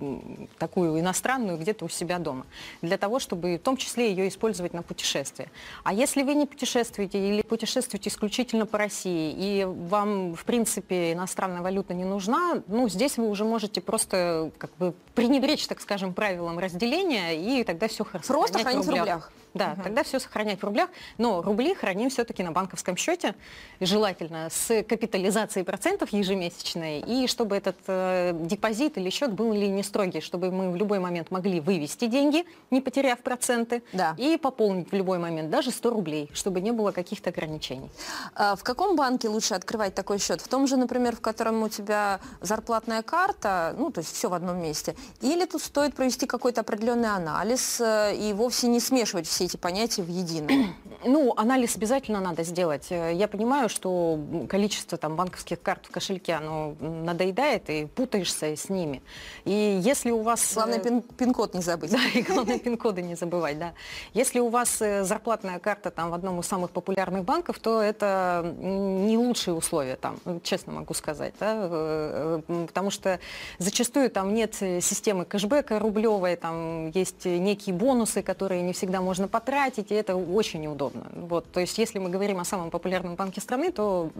такую 0.59 0.99
иностранную 1.00 1.59
где-то 1.59 1.85
у 1.85 1.88
себя 1.88 2.19
дома. 2.19 2.47
Для 2.83 2.99
того, 2.99 3.19
чтобы 3.19 3.57
в 3.57 3.61
том 3.61 3.76
числе 3.76 4.11
ее 4.11 4.29
использовать 4.29 4.73
на 4.73 4.83
путешествие. 4.83 5.50
А 5.85 5.92
если 5.92 6.23
вы 6.23 6.35
не 6.35 6.47
путешествуете 6.47 7.19
или 7.19 7.42
путешествуете 7.42 8.11
исключительно 8.11 8.66
по 8.66 8.78
России, 8.78 9.35
и 9.37 9.64
вам, 9.64 10.35
в 10.35 10.45
принципе, 10.45 11.12
иностранная 11.12 11.62
валюта 11.62 11.95
не 11.95 12.04
нужна, 12.04 12.62
ну, 12.66 12.88
здесь 12.88 13.16
вы 13.16 13.28
уже 13.28 13.45
можете 13.45 13.80
просто 13.80 14.50
как 14.59 14.71
бы 14.76 14.95
пренебречь, 15.14 15.66
так 15.66 15.80
скажем, 15.80 16.14
правилам 16.14 16.59
разделения, 16.59 17.35
и 17.35 17.64
тогда 17.64 17.88
все 17.88 18.04
хорошо. 18.04 18.33
Просто 18.33 18.59
хранить 18.59 18.85
в 18.85 18.90
рублях. 18.90 19.33
Да, 19.54 19.73
угу. 19.73 19.83
тогда 19.83 20.02
все 20.04 20.21
сохранять 20.21 20.61
в 20.61 20.64
рублях, 20.64 20.90
но 21.19 21.42
рубли 21.42 21.75
храним 21.75 22.11
все-таки 22.11 22.42
на 22.42 22.52
банковском 22.52 22.97
счете, 22.97 23.35
желательно 23.80 24.49
с 24.50 24.83
капитализацией 24.85 25.64
процентов 25.64 26.11
ежемесячной, 26.11 27.00
и 27.00 27.26
чтобы 27.26 27.57
этот 27.57 27.76
э, 27.87 28.33
депозит 28.35 28.97
или 28.97 29.11
счет 29.11 29.33
был 29.33 29.52
ли 29.52 29.69
не 29.69 29.83
строгий, 29.83 30.21
чтобы 30.21 30.52
мы 30.52 30.71
в 30.71 30.76
любой 30.76 31.00
момент 31.00 31.30
могли 31.30 31.61
вывести 31.61 32.07
деньги, 32.07 32.45
не 32.71 32.80
потеряв 32.80 33.19
проценты, 33.21 33.83
да. 33.92 34.14
и 34.19 34.37
пополнить 34.37 34.90
в 34.90 34.95
любой 34.95 35.19
момент, 35.19 35.50
даже 35.50 35.71
100 35.71 35.90
рублей, 35.90 36.30
чтобы 36.33 36.61
не 36.61 36.71
было 36.71 36.92
каких-то 36.92 37.30
ограничений. 37.30 37.90
А 38.35 38.54
в 38.54 38.62
каком 38.62 38.95
банке 38.95 39.28
лучше 39.28 39.54
открывать 39.54 39.95
такой 39.95 40.19
счет? 40.19 40.40
В 40.40 40.49
том 40.49 40.66
же, 40.66 40.76
например, 40.76 41.16
в 41.16 41.21
котором 41.21 41.62
у 41.62 41.69
тебя 41.69 42.21
зарплатная 42.40 43.02
карта, 43.02 43.75
ну, 43.76 43.90
то 43.90 44.00
есть 44.00 44.14
все 44.14 44.28
в 44.28 44.35
одном 44.35 44.62
месте, 44.62 44.95
или 45.21 45.45
тут 45.45 45.62
стоит 45.62 45.95
провести 45.95 46.26
какой-то 46.26 46.61
определенный 46.61 47.11
анализ 47.11 47.80
э, 47.80 48.14
и 48.16 48.33
вовсе 48.33 48.69
не 48.69 48.78
смешивать 48.78 49.26
все 49.26 49.40
эти 49.45 49.57
понятия 49.57 50.03
в 50.03 50.09
единое? 50.09 50.69
Ну, 51.03 51.33
анализ 51.35 51.77
обязательно 51.77 52.21
надо 52.21 52.43
сделать. 52.43 52.89
Э, 52.91 53.15
я 53.15 53.27
понимаю, 53.27 53.71
что 53.71 54.19
количество 54.51 54.99
там 54.99 55.17
банковских 55.17 55.63
карт 55.63 55.87
в 55.87 55.91
кошельке, 55.91 56.35
оно 56.35 56.75
надоедает, 56.79 57.71
и 57.71 57.87
путаешься 57.87 58.55
с 58.55 58.69
ними. 58.69 59.03
И 59.47 59.81
если 59.83 60.11
у 60.11 60.21
вас... 60.21 60.53
Главное, 60.53 60.79
э, 60.79 60.83
пин- 60.83 61.03
пин-код 61.17 61.55
не 61.55 61.63
забыть. 61.63 61.91
Да, 62.01 62.01
и 62.15 62.21
главное, 62.21 62.59
пин-коды 62.65 63.01
не 63.01 63.15
забывать, 63.15 63.59
да. 63.59 63.73
Если 64.13 64.41
у 64.41 64.49
вас 64.49 64.77
зарплатная 64.79 65.59
карта 65.59 65.91
там 65.91 66.11
в 66.11 66.15
одном 66.15 66.41
из 66.41 66.47
самых 66.47 66.71
популярных 66.71 67.25
банков, 67.25 67.59
то 67.61 67.81
это 67.81 68.55
не 68.59 69.17
лучшие 69.17 69.55
условия 69.55 69.97
там, 69.97 70.19
честно 70.43 70.73
могу 70.73 70.93
сказать, 70.93 71.33
да, 71.41 72.43
потому 72.67 72.91
что 72.91 73.21
зачастую 73.59 74.11
там 74.11 74.35
нет 74.35 74.55
системы 74.55 75.25
кэшбэка 75.25 75.79
рублевой, 75.79 76.37
там 76.37 76.91
есть 76.91 77.25
некие 77.25 77.75
бонусы, 77.75 78.23
которые 78.23 78.63
не 78.63 78.73
всегда 78.73 79.01
можно 79.01 79.29
потратить, 79.31 79.91
и 79.91 79.95
это 79.95 80.17
очень 80.17 80.61
неудобно. 80.61 81.07
Вот, 81.15 81.51
то 81.51 81.61
есть 81.61 81.79
если 81.79 81.99
мы 81.99 82.11
говорим 82.11 82.41
о 82.41 82.45
самом 82.45 82.71
популярном 82.71 83.15
банке 83.15 83.41
страны, 83.41 83.73
то 83.73 84.11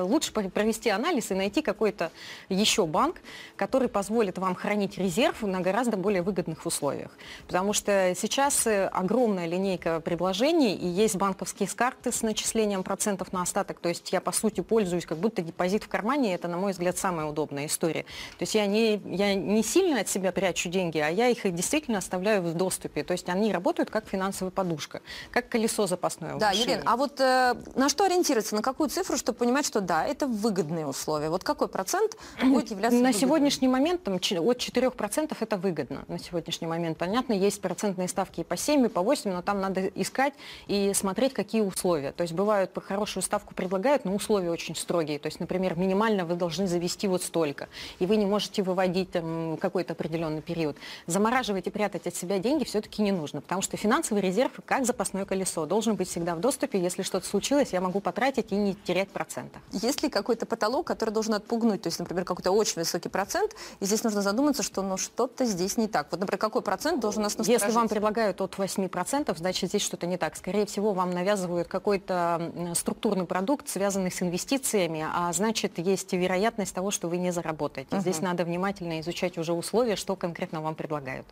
лучше 0.00 0.32
провести 0.32 0.90
анализ 0.90 1.30
и 1.30 1.34
найти 1.34 1.62
какой-то 1.62 2.10
еще 2.48 2.86
банк, 2.86 3.20
который 3.56 3.88
позволит 3.88 4.38
вам 4.38 4.54
хранить 4.54 4.98
резерв 4.98 5.42
на 5.42 5.60
гораздо 5.60 5.96
более 5.96 6.22
выгодных 6.22 6.66
условиях. 6.66 7.10
Потому 7.46 7.72
что 7.72 8.14
сейчас 8.16 8.66
э, 8.66 8.86
огромная 8.86 9.46
линейка 9.46 10.00
предложений, 10.00 10.74
и 10.76 10.86
есть 10.86 11.16
банковские 11.16 11.68
карты 11.68 12.10
с 12.10 12.22
начислением 12.22 12.82
процентов 12.82 13.32
на 13.32 13.42
остаток, 13.42 13.78
то 13.80 13.88
есть 13.88 14.12
я, 14.12 14.20
по 14.20 14.32
сути, 14.32 14.62
пользуюсь 14.62 15.04
как 15.04 15.18
будто 15.18 15.42
депозит 15.42 15.84
в 15.84 15.88
кармане, 15.88 16.34
это, 16.34 16.48
на 16.48 16.56
мой 16.56 16.72
взгляд, 16.72 16.96
самая 16.96 17.26
удобная 17.26 17.66
история. 17.66 18.02
То 18.38 18.42
есть 18.42 18.54
я 18.54 18.66
не, 18.66 19.00
я 19.04 19.34
не 19.34 19.62
сильно 19.62 20.00
от 20.00 20.08
себя 20.08 20.32
прячу 20.32 20.70
деньги, 20.70 20.98
а 20.98 21.08
я 21.08 21.28
их 21.28 21.42
действительно 21.54 21.98
оставляю 21.98 22.42
в 22.42 22.54
доступе. 22.54 23.04
То 23.04 23.12
есть 23.12 23.28
они 23.28 23.52
работают 23.52 23.90
как 23.90 24.06
финансовая 24.46 24.50
подушка, 24.50 25.00
как 25.30 25.48
колесо 25.48 25.86
запасное. 25.86 26.36
Да, 26.36 26.50
Елена, 26.52 26.82
а 26.86 26.96
вот 26.96 27.20
э, 27.20 27.54
на 27.74 27.88
что 27.88 28.04
ориентироваться, 28.04 28.54
на 28.54 28.62
какую 28.62 28.88
цифру, 28.88 29.16
чтобы 29.16 29.38
понимать, 29.38 29.66
что 29.66 29.80
да, 29.80 30.04
это 30.04 30.26
выгодные 30.26 30.86
условия? 30.86 31.28
Вот 31.28 31.44
какой 31.44 31.68
процент 31.68 32.16
будет 32.42 32.70
являться 32.70 32.98
На 32.98 33.12
сегодняшний 33.12 33.68
момент 33.68 34.02
там, 34.02 34.14
от 34.14 34.22
4% 34.22 35.36
это 35.40 35.56
выгодно. 35.56 36.04
На 36.08 36.18
сегодняшний 36.18 36.66
момент, 36.66 36.98
понятно, 36.98 37.32
есть 37.32 37.60
процентные 37.60 38.08
ставки 38.08 38.40
и 38.40 38.44
по 38.44 38.56
7, 38.56 38.86
и 38.86 38.88
по 38.88 39.02
8, 39.02 39.32
но 39.32 39.42
там 39.42 39.60
надо 39.60 39.86
искать 39.94 40.34
и 40.68 40.92
смотреть, 40.94 41.32
какие 41.32 41.62
условия. 41.62 42.12
То 42.12 42.22
есть 42.22 42.34
бывают 42.34 42.72
по 42.72 42.80
хорошую 42.80 43.22
ставку 43.22 43.54
предлагают, 43.54 44.04
но 44.04 44.14
условия 44.14 44.50
очень 44.50 44.74
строгие. 44.74 45.18
То 45.18 45.28
есть, 45.28 45.40
например, 45.40 45.76
минимально 45.76 46.24
вы 46.24 46.34
должны 46.34 46.66
завести 46.66 47.08
вот 47.08 47.22
столько, 47.22 47.68
и 47.98 48.06
вы 48.06 48.16
не 48.16 48.26
можете 48.26 48.62
выводить 48.62 49.10
там, 49.10 49.56
какой-то 49.56 49.92
определенный 49.92 50.42
период. 50.42 50.76
Замораживать 51.06 51.66
и 51.66 51.70
прятать 51.70 52.06
от 52.06 52.14
себя 52.14 52.38
деньги 52.38 52.64
все-таки 52.64 53.02
не 53.02 53.12
нужно, 53.12 53.40
потому 53.40 53.62
что 53.62 53.76
финансовый 53.76 54.20
резерв, 54.20 54.35
как 54.64 54.86
запасное 54.86 55.24
колесо, 55.24 55.66
должен 55.66 55.94
быть 55.96 56.08
всегда 56.08 56.34
в 56.34 56.40
доступе. 56.40 56.80
Если 56.80 57.02
что-то 57.02 57.26
случилось, 57.26 57.72
я 57.72 57.80
могу 57.80 58.00
потратить 58.00 58.52
и 58.52 58.56
не 58.56 58.74
терять 58.74 59.08
процента. 59.08 59.58
Есть 59.72 60.02
ли 60.02 60.08
какой-то 60.08 60.46
потолок, 60.46 60.86
который 60.86 61.10
должен 61.10 61.34
отпугнуть? 61.34 61.82
То 61.82 61.88
есть, 61.88 61.98
например, 61.98 62.24
какой-то 62.24 62.50
очень 62.50 62.76
высокий 62.76 63.08
процент, 63.08 63.54
и 63.80 63.84
здесь 63.84 64.04
нужно 64.04 64.22
задуматься, 64.22 64.62
что 64.62 64.82
ну, 64.82 64.96
что-то 64.96 65.44
здесь 65.44 65.76
не 65.76 65.88
так. 65.88 66.08
Вот, 66.10 66.20
например, 66.20 66.38
какой 66.38 66.62
процент 66.62 67.00
должен 67.00 67.22
нас 67.22 67.36
насторожить? 67.36 67.62
Если 67.62 67.74
вам 67.74 67.88
предлагают 67.88 68.40
от 68.40 68.54
8%, 68.54 69.36
значит, 69.36 69.70
здесь 69.70 69.82
что-то 69.82 70.06
не 70.06 70.16
так. 70.16 70.36
Скорее 70.36 70.66
всего, 70.66 70.92
вам 70.92 71.10
навязывают 71.10 71.68
какой-то 71.68 72.52
структурный 72.74 73.24
продукт, 73.24 73.68
связанный 73.68 74.10
с 74.10 74.22
инвестициями, 74.22 75.06
а 75.12 75.32
значит, 75.32 75.78
есть 75.78 76.12
вероятность 76.12 76.74
того, 76.74 76.90
что 76.90 77.08
вы 77.08 77.18
не 77.18 77.32
заработаете. 77.32 77.96
Угу. 77.96 78.00
Здесь 78.00 78.20
надо 78.20 78.44
внимательно 78.44 79.00
изучать 79.00 79.38
уже 79.38 79.52
условия, 79.52 79.96
что 79.96 80.16
конкретно 80.16 80.60
вам 80.60 80.74
предлагают. 80.74 81.26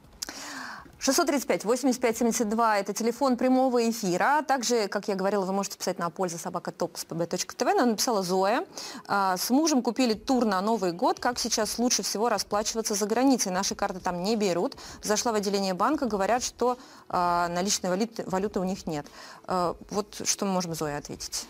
635 1.04 1.66
85 1.66 2.16
72 2.16 2.78
это 2.78 2.94
телефон 2.94 3.36
прямого 3.36 3.90
эфира. 3.90 4.42
Также, 4.48 4.88
как 4.88 5.06
я 5.06 5.14
говорила, 5.14 5.44
вы 5.44 5.52
можете 5.52 5.76
писать 5.76 5.98
на 5.98 6.08
пользу 6.08 6.38
собака 6.38 6.70
topspb.tv. 6.70 7.74
Нам 7.74 7.90
написала 7.90 8.22
Зоя. 8.22 8.64
А, 9.06 9.36
с 9.36 9.50
мужем 9.50 9.82
купили 9.82 10.14
тур 10.14 10.46
на 10.46 10.62
Новый 10.62 10.92
год. 10.92 11.20
Как 11.20 11.38
сейчас 11.38 11.78
лучше 11.78 12.02
всего 12.02 12.30
расплачиваться 12.30 12.94
за 12.94 13.04
границей? 13.04 13.52
Наши 13.52 13.74
карты 13.74 14.00
там 14.00 14.22
не 14.22 14.34
берут. 14.34 14.78
Зашла 15.02 15.32
в 15.32 15.34
отделение 15.34 15.74
банка, 15.74 16.06
говорят, 16.06 16.42
что 16.42 16.78
а, 17.10 17.48
наличной 17.48 17.90
валюты, 17.90 18.24
валюты 18.26 18.60
у 18.60 18.64
них 18.64 18.86
нет. 18.86 19.04
А, 19.46 19.76
вот 19.90 20.22
что 20.24 20.46
мы 20.46 20.52
можем 20.52 20.74
Зоя 20.74 20.96
ответить? 20.96 21.46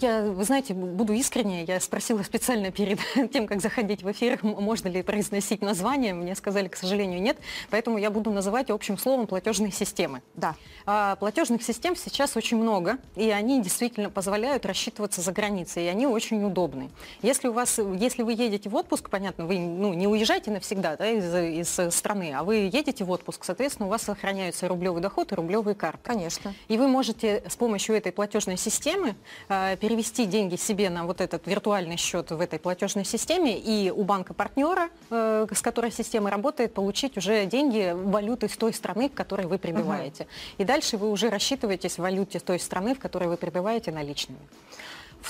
Я, 0.00 0.22
вы 0.22 0.44
знаете, 0.44 0.74
буду 0.74 1.12
искренне, 1.12 1.62
я 1.64 1.78
спросила 1.80 2.22
специально 2.22 2.70
перед 2.72 2.98
тем, 3.32 3.46
как 3.46 3.60
заходить 3.60 4.02
в 4.02 4.10
эфир, 4.10 4.40
можно 4.42 4.88
ли 4.88 5.02
произносить 5.02 5.62
название. 5.62 6.14
Мне 6.14 6.34
сказали, 6.34 6.68
к 6.68 6.76
сожалению, 6.76 7.22
нет. 7.22 7.38
Поэтому 7.70 7.98
я 7.98 8.10
буду 8.10 8.30
называть 8.30 8.70
общим 8.70 8.98
словом 8.98 9.26
платежные 9.26 9.70
системы. 9.70 10.22
Да. 10.34 10.56
А, 10.84 11.16
платежных 11.16 11.62
систем 11.62 11.94
сейчас 11.94 12.36
очень 12.36 12.56
много, 12.56 12.98
и 13.14 13.30
они 13.30 13.62
действительно 13.62 14.10
позволяют 14.10 14.66
рассчитываться 14.66 15.20
за 15.20 15.32
границей, 15.32 15.84
и 15.84 15.88
они 15.88 16.06
очень 16.06 16.42
удобны. 16.42 16.90
Если, 17.22 17.48
у 17.48 17.52
вас, 17.52 17.78
если 17.78 18.22
вы 18.22 18.32
едете 18.32 18.68
в 18.68 18.74
отпуск, 18.74 19.10
понятно, 19.10 19.46
вы 19.46 19.58
ну, 19.58 19.94
не 19.94 20.08
уезжаете 20.08 20.50
навсегда 20.50 20.96
да, 20.96 21.08
из, 21.08 21.68
из 21.68 21.94
страны, 21.94 22.32
а 22.34 22.42
вы 22.42 22.56
едете 22.72 23.04
в 23.04 23.10
отпуск, 23.10 23.44
соответственно, 23.44 23.86
у 23.86 23.90
вас 23.90 24.02
сохраняются 24.02 24.66
рублевый 24.66 25.00
доход 25.00 25.30
и 25.30 25.34
рублевые 25.36 25.74
карты. 25.74 26.00
Конечно. 26.02 26.54
И 26.68 26.76
вы 26.76 26.88
можете 26.88 27.44
с 27.48 27.54
помощью 27.56 27.94
этой 27.94 28.10
платежной 28.10 28.56
системы 28.56 29.10
Э, 29.10 29.19
перевести 29.48 30.26
деньги 30.26 30.56
себе 30.56 30.90
на 30.90 31.04
вот 31.06 31.20
этот 31.20 31.46
виртуальный 31.46 31.96
счет 31.96 32.30
в 32.30 32.40
этой 32.40 32.58
платежной 32.58 33.04
системе 33.04 33.58
и 33.58 33.90
у 33.90 34.04
банка-партнера, 34.04 34.90
э, 35.10 35.46
с 35.52 35.62
которой 35.62 35.90
система 35.90 36.30
работает, 36.30 36.74
получить 36.74 37.16
уже 37.16 37.46
деньги 37.46 37.92
валюты 37.94 38.48
с 38.48 38.56
той 38.56 38.72
страны, 38.72 39.08
в 39.08 39.14
которой 39.14 39.46
вы 39.46 39.58
пребываете. 39.58 40.24
Угу. 40.24 40.30
И 40.58 40.64
дальше 40.64 40.96
вы 40.96 41.10
уже 41.10 41.30
рассчитываетесь 41.30 41.96
в 41.96 41.98
валюте 41.98 42.38
той 42.40 42.58
страны, 42.58 42.94
в 42.94 42.98
которой 42.98 43.28
вы 43.28 43.36
пребываете 43.36 43.92
наличными. 43.92 44.40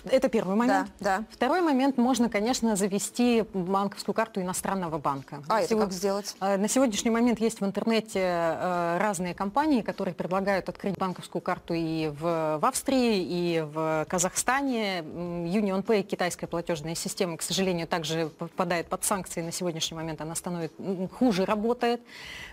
Это 0.04 0.28
первый 0.28 0.56
момент. 0.56 0.88
Да, 1.00 1.18
да. 1.18 1.24
Второй 1.30 1.60
момент, 1.60 1.98
можно, 1.98 2.28
конечно, 2.28 2.76
завести 2.76 3.44
банковскую 3.52 4.14
карту 4.14 4.40
иностранного 4.40 4.98
банка. 4.98 5.42
А, 5.48 5.60
это 5.60 5.76
как 5.76 5.92
сделать? 5.92 6.36
Э, 6.40 6.56
на 6.56 6.68
сегодняшний 6.68 7.10
момент 7.10 7.40
есть 7.40 7.60
в 7.60 7.64
интернете 7.64 8.20
э, 8.20 8.98
разные 9.00 9.34
компании, 9.34 9.82
которые 9.82 10.14
предлагают 10.14 10.68
открыть 10.68 10.96
банковскую 10.96 11.42
карту 11.42 11.74
и 11.74 12.08
в, 12.08 12.58
в 12.58 12.66
Австрии, 12.66 13.22
и 13.22 13.60
в 13.60 14.06
Казахстане. 14.08 15.00
Union 15.00 15.84
Pay, 15.84 16.02
китайская 16.02 16.46
платежная 16.46 16.94
система, 16.94 17.36
к 17.36 17.42
сожалению, 17.42 17.86
также 17.86 18.30
попадает 18.38 18.86
под 18.86 19.04
санкции. 19.04 19.42
На 19.42 19.52
сегодняшний 19.52 19.96
момент 19.96 20.20
она 20.20 20.34
становится 20.34 20.76
хуже 21.18 21.44
работает. 21.44 22.00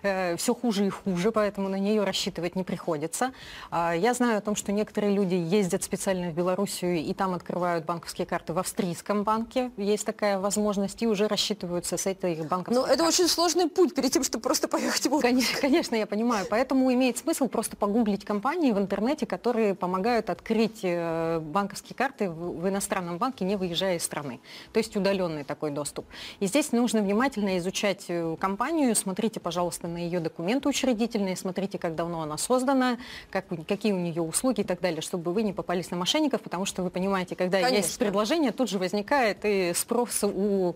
Э, 0.03 0.35
Все 0.37 0.53
хуже 0.53 0.87
и 0.87 0.89
хуже, 0.89 1.31
поэтому 1.31 1.69
на 1.69 1.77
нее 1.79 2.03
рассчитывать 2.03 2.55
не 2.55 2.63
приходится. 2.63 3.31
А, 3.71 3.93
я 3.93 4.13
знаю 4.13 4.37
о 4.37 4.41
том, 4.41 4.55
что 4.55 4.71
некоторые 4.71 5.13
люди 5.13 5.35
ездят 5.35 5.83
специально 5.83 6.29
в 6.29 6.33
Белоруссию 6.33 6.97
и 6.97 7.13
там 7.13 7.26
там 7.27 7.35
открывают 7.35 7.83
банковские 7.83 8.25
карты 8.25 8.53
в 8.53 8.57
австрийском 8.59 9.23
банке, 9.23 9.69
есть 9.75 10.05
такая 10.05 10.39
возможность, 10.39 11.01
и 11.03 11.07
уже 11.07 11.27
рассчитываются 11.27 11.97
с 11.97 12.05
этой 12.05 12.35
банковской 12.43 12.75
Но 12.75 12.87
это 12.87 13.03
очень 13.03 13.27
сложный 13.27 13.67
путь 13.67 13.93
перед 13.93 14.11
тем, 14.13 14.23
чтобы 14.23 14.43
просто 14.43 14.69
поехать 14.69 15.05
в 15.05 15.19
Конечно, 15.19 15.57
конечно, 15.61 15.95
я 15.95 16.05
понимаю. 16.05 16.45
Поэтому 16.49 16.93
имеет 16.93 17.17
смысл 17.17 17.49
просто 17.49 17.75
погуглить 17.75 18.23
компании 18.23 18.71
в 18.71 18.77
интернете, 18.77 19.25
которые 19.25 19.75
помогают 19.75 20.29
открыть 20.29 20.79
э, 20.83 21.39
банковские 21.39 21.95
карты 21.95 22.29
в 22.29 22.69
иностранном 22.69 23.17
банке, 23.17 23.43
не 23.43 23.57
выезжая 23.57 23.97
из 23.97 24.03
страны. 24.03 24.39
То 24.71 24.77
есть 24.77 24.95
удаленный 24.95 25.43
такой 25.43 25.71
доступ. 25.71 26.05
И 26.39 26.47
здесь 26.47 26.71
нужно 26.71 27.01
внимательно 27.01 27.57
изучать 27.57 28.05
э, 28.07 28.37
компанию, 28.39 28.95
смотрите, 28.95 29.41
пожалуйста, 29.41 29.89
на 29.89 29.97
ее 29.97 30.21
документы 30.21 30.69
учредительные, 30.69 31.35
смотрите, 31.35 31.77
как 31.77 31.95
давно 31.95 32.21
она 32.21 32.37
создана, 32.37 32.97
как, 33.29 33.45
какие 33.67 33.91
у 33.91 33.99
нее 33.99 34.21
услуги 34.21 34.61
и 34.61 34.63
так 34.63 34.79
далее, 34.79 35.01
чтобы 35.01 35.33
вы 35.33 35.43
не 35.43 35.51
попались 35.51 35.91
на 35.91 35.97
мошенников, 35.97 36.41
потому 36.41 36.65
что 36.65 36.83
вы 36.83 36.89
понимаете, 36.89 37.16
понимаете, 37.17 37.35
когда 37.35 37.61
Конечно. 37.61 37.77
есть 37.77 37.97
предложение, 37.97 38.51
тут 38.51 38.69
же 38.69 38.77
возникает 38.77 39.39
и 39.43 39.73
спрос 39.73 40.23
у 40.23 40.75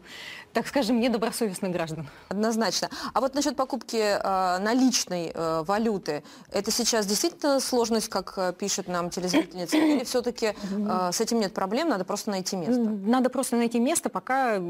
так 0.53 0.67
скажем, 0.67 0.99
недобросовестных 0.99 1.71
граждан. 1.71 2.07
Однозначно. 2.29 2.89
А 3.13 3.21
вот 3.21 3.35
насчет 3.35 3.55
покупки 3.55 3.97
э, 3.97 4.57
наличной 4.59 5.31
э, 5.33 5.63
валюты, 5.65 6.23
это 6.51 6.71
сейчас 6.71 7.05
действительно 7.05 7.59
сложность, 7.59 8.09
как 8.09 8.33
э, 8.37 8.53
пишет 8.57 8.87
нам 8.87 9.09
телезрительница, 9.09 9.77
или 9.77 10.03
все-таки 10.03 10.47
э, 10.47 11.09
с 11.11 11.21
этим 11.21 11.39
нет 11.39 11.53
проблем, 11.53 11.89
надо 11.89 12.03
просто 12.03 12.31
найти 12.31 12.55
место? 12.55 12.81
Надо 12.81 13.29
просто 13.29 13.55
найти 13.55 13.79
место, 13.79 14.09
пока 14.09 14.61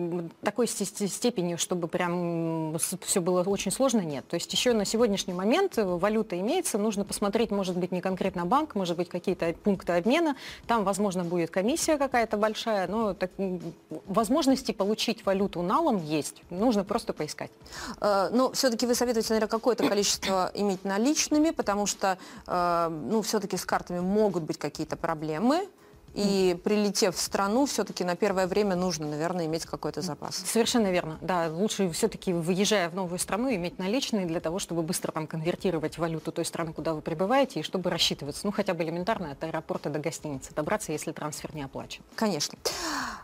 такой 0.44 0.68
степени, 0.68 1.56
чтобы 1.56 1.88
прям 1.88 2.78
все 2.78 3.22
было 3.22 3.44
очень 3.44 3.72
сложно, 3.72 4.01
нет. 4.01 4.28
То 4.28 4.36
есть 4.36 4.51
еще 4.54 4.74
на 4.74 4.86
сегодняшний 4.86 5.34
момент 5.34 5.74
валюта 5.78 6.40
имеется, 6.40 6.78
нужно 6.78 7.06
посмотреть, 7.06 7.51
может 7.51 7.78
быть, 7.78 7.92
не 7.92 8.01
конкретно 8.01 8.46
банк, 8.46 8.75
может 8.75 8.98
быть, 8.98 9.10
какие-то 9.10 9.54
пункты 9.63 9.94
обмена, 9.94 10.36
там, 10.68 10.84
возможно, 10.84 11.24
будет 11.24 11.50
комиссия 11.62 11.98
какая-то 11.98 12.38
большая, 12.38 12.88
но 12.88 13.13
так, 13.13 13.32
возможности 14.08 14.72
получить 14.72 15.25
валюту 15.25 15.62
журналом 15.72 16.03
есть. 16.03 16.44
Нужно 16.50 16.84
просто 16.84 17.13
поискать. 17.13 17.51
Э, 18.01 18.30
но 18.32 18.51
все-таки 18.51 18.86
вы 18.86 18.96
советуете, 18.96 19.30
наверное, 19.30 19.50
какое-то 19.50 19.88
количество 19.88 20.51
иметь 20.56 20.84
наличными, 20.84 21.51
потому 21.51 21.86
что, 21.86 22.18
э, 22.48 22.89
ну, 22.89 23.22
все-таки 23.22 23.58
с 23.58 23.65
картами 23.65 24.00
могут 24.00 24.44
быть 24.44 24.58
какие-то 24.58 24.98
проблемы. 24.98 25.68
И 26.13 26.60
прилетев 26.63 27.15
в 27.15 27.20
страну, 27.20 27.65
все-таки 27.65 28.03
на 28.03 28.15
первое 28.15 28.48
время 28.48 28.75
нужно, 28.75 29.08
наверное, 29.08 29.46
иметь 29.46 29.65
какой-то 29.65 30.01
запас. 30.01 30.36
Совершенно 30.46 30.91
верно. 30.91 31.18
Да, 31.22 31.50
лучше 31.50 31.89
все-таки, 31.91 32.34
выезжая 32.34 32.89
в 32.89 32.96
новую 32.96 33.18
страну, 33.18 33.53
иметь 33.56 33.80
наличные 33.80 34.25
для 34.25 34.41
того, 34.41 34.60
чтобы 34.60 34.82
быстро 34.82 35.12
там 35.12 35.25
конвертировать 35.25 35.98
валюту 35.98 36.32
той 36.32 36.44
страны, 36.44 36.74
куда 36.74 36.94
вы 36.94 37.01
прибываете, 37.01 37.62
и 37.62 37.63
чтобы 37.63 37.89
рассчитываться, 37.89 38.46
ну, 38.46 38.51
хотя 38.51 38.74
бы 38.74 38.84
элементарно 38.84 39.32
от 39.32 39.44
аэропорта 39.44 39.89
до 39.89 40.00
гостиницы 40.00 40.53
добраться, 40.53 40.91
если 40.91 41.12
трансфер 41.12 41.56
не 41.56 41.63
оплачен. 41.63 42.03
Конечно. 42.15 42.58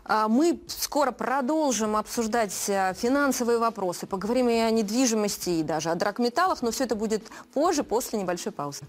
А, 0.04 0.28
мы 0.28 0.58
скоро 0.68 1.12
продолжим 1.12 1.96
обсуждать 1.96 2.54
э, 2.68 2.94
финансовые 2.94 3.58
вопросы, 3.58 4.06
поговорим 4.06 4.48
и 4.48 4.54
о 4.54 4.70
недвижимости, 4.70 5.50
и 5.50 5.62
даже 5.62 5.90
о 5.90 5.94
драгметаллах, 5.94 6.62
но 6.62 6.70
все 6.70 6.84
это 6.84 6.94
будет 6.94 7.24
позже, 7.52 7.84
после 7.84 8.18
небольшой 8.18 8.52
паузы. 8.52 8.84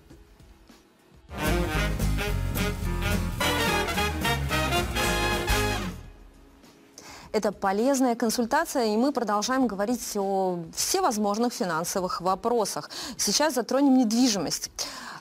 Это 7.32 7.52
полезная 7.52 8.16
консультация, 8.16 8.86
и 8.86 8.98
мы 8.98 9.12
продолжаем 9.12 9.68
говорить 9.68 10.02
о 10.16 10.60
всевозможных 10.76 11.54
финансовых 11.54 12.22
вопросах. 12.22 12.90
Сейчас 13.18 13.54
затронем 13.54 13.98
недвижимость. 13.98 14.72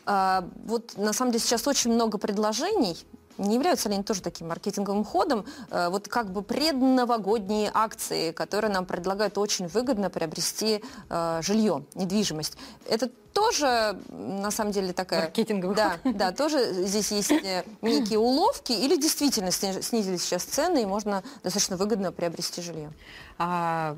А, 0.06 0.48
вот 0.64 0.96
на 0.96 1.12
самом 1.12 1.32
деле 1.32 1.44
сейчас 1.44 1.66
очень 1.66 1.92
много 1.92 2.16
предложений 2.16 2.96
не 3.38 3.54
являются 3.54 3.88
ли 3.88 3.94
они 3.94 4.04
тоже 4.04 4.22
таким 4.22 4.48
маркетинговым 4.48 5.04
ходом? 5.04 5.44
Э, 5.70 5.88
вот 5.88 6.08
как 6.08 6.30
бы 6.32 6.42
предновогодние 6.42 7.70
акции, 7.72 8.32
которые 8.32 8.72
нам 8.72 8.84
предлагают 8.84 9.38
очень 9.38 9.66
выгодно 9.68 10.10
приобрести 10.10 10.82
э, 11.08 11.40
жилье, 11.42 11.84
недвижимость. 11.94 12.56
Это 12.88 13.10
тоже, 13.32 13.98
на 14.08 14.50
самом 14.50 14.72
деле, 14.72 14.92
такая... 14.92 15.22
Маркетинговый 15.22 15.76
Да, 15.76 15.98
да, 16.04 16.32
тоже 16.32 16.84
здесь 16.84 17.12
есть 17.12 17.30
э, 17.30 17.64
некие 17.82 18.18
уловки, 18.18 18.72
или 18.72 18.96
действительно 18.96 19.50
снизились 19.50 20.22
сейчас 20.22 20.42
цены, 20.42 20.82
и 20.82 20.86
можно 20.86 21.22
достаточно 21.42 21.76
выгодно 21.76 22.10
приобрести 22.10 22.62
жилье? 22.62 22.92
А, 23.38 23.96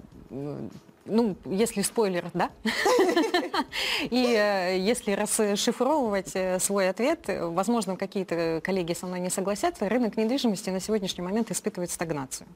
ну, 1.11 1.37
если 1.45 1.83
спойлер, 1.83 2.31
да. 2.35 2.51
И 4.03 4.35
э, 4.37 4.79
если 4.79 5.13
расшифровывать 5.13 6.31
э, 6.35 6.59
свой 6.59 6.89
ответ, 6.89 7.25
возможно, 7.27 7.97
какие-то 7.97 8.61
коллеги 8.65 8.95
со 8.95 9.07
мной 9.07 9.21
не 9.21 9.31
согласятся, 9.31 9.89
рынок 9.89 10.17
недвижимости 10.17 10.71
на 10.71 10.81
сегодняшний 10.81 11.23
момент 11.23 11.51
испытывает 11.51 11.91
стагнацию. 11.91 12.47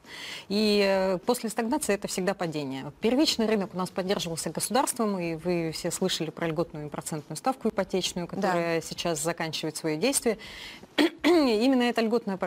И 0.49 0.83
э, 0.85 1.17
после 1.19 1.49
стагнации 1.49 1.93
это 1.93 2.07
всегда 2.07 2.33
падение. 2.33 2.91
Первичный 3.01 3.45
рынок 3.45 3.71
у 3.73 3.77
нас 3.77 3.89
поддерживался 3.89 4.49
государством, 4.49 5.19
и 5.19 5.35
вы 5.35 5.71
все 5.73 5.91
слышали 5.91 6.29
про 6.29 6.47
льготную 6.47 6.89
процентную 6.89 7.37
ставку 7.37 7.69
ипотечную, 7.69 8.27
которая 8.27 8.81
да. 8.81 8.87
сейчас 8.87 9.21
заканчивает 9.21 9.77
свое 9.77 9.97
действие. 9.97 10.37
Именно 11.35 11.83
эта 11.83 12.01
льготная, 12.01 12.39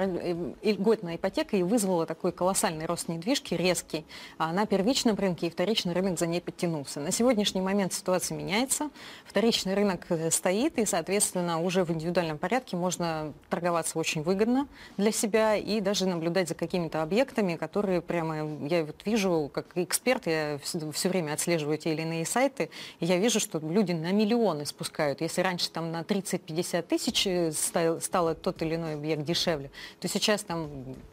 льготная 0.62 1.16
ипотека 1.16 1.56
и 1.56 1.62
вызвала 1.62 2.06
такой 2.06 2.32
колоссальный 2.32 2.86
рост 2.86 3.08
недвижки, 3.08 3.54
резкий, 3.54 4.06
а 4.38 4.52
на 4.52 4.66
первичном 4.66 5.16
рынке 5.16 5.46
и 5.46 5.50
вторичном 5.50 5.94
рынок 5.94 6.18
за 6.18 6.26
ней 6.26 6.40
подтянулся. 6.40 7.00
На 7.00 7.10
сегодняшний 7.12 7.60
момент 7.60 7.92
ситуация 7.92 8.36
меняется, 8.36 8.90
вторичный 9.26 9.74
рынок 9.74 10.06
э, 10.08 10.30
стоит, 10.30 10.78
и, 10.78 10.86
соответственно, 10.86 11.60
уже 11.60 11.84
в 11.84 11.90
индивидуальном 11.90 12.38
порядке 12.38 12.76
можно 12.76 13.34
торговаться 13.50 13.98
очень 13.98 14.22
выгодно 14.22 14.66
для 14.96 15.12
себя 15.12 15.56
и 15.56 15.80
даже 15.80 16.06
наблюдать 16.06 16.48
за 16.48 16.54
какими-то 16.54 17.02
объектами, 17.02 17.56
которые 17.56 18.00
прямо, 18.00 18.66
я 18.66 18.84
вот 18.84 19.02
вижу, 19.04 19.50
как 19.52 19.66
эксперт, 19.76 20.26
я 20.26 20.58
все 20.62 21.08
время 21.08 21.34
отслеживаю 21.34 21.76
те 21.76 21.92
или 21.92 22.02
иные 22.02 22.24
сайты, 22.24 22.70
и 23.00 23.06
я 23.06 23.18
вижу, 23.18 23.38
что 23.38 23.58
люди 23.58 23.92
на 23.92 24.12
миллионы 24.12 24.64
спускают. 24.64 25.20
Если 25.20 25.42
раньше 25.42 25.70
там 25.70 25.92
на 25.92 26.00
30-50 26.00 26.82
тысяч 26.82 27.26
э, 27.26 27.52
стало 27.52 28.34
тот 28.34 28.62
или 28.62 28.77
иной 28.78 28.94
объект 28.94 29.24
дешевле, 29.24 29.70
то 30.00 30.08
сейчас 30.08 30.42
там 30.42 30.70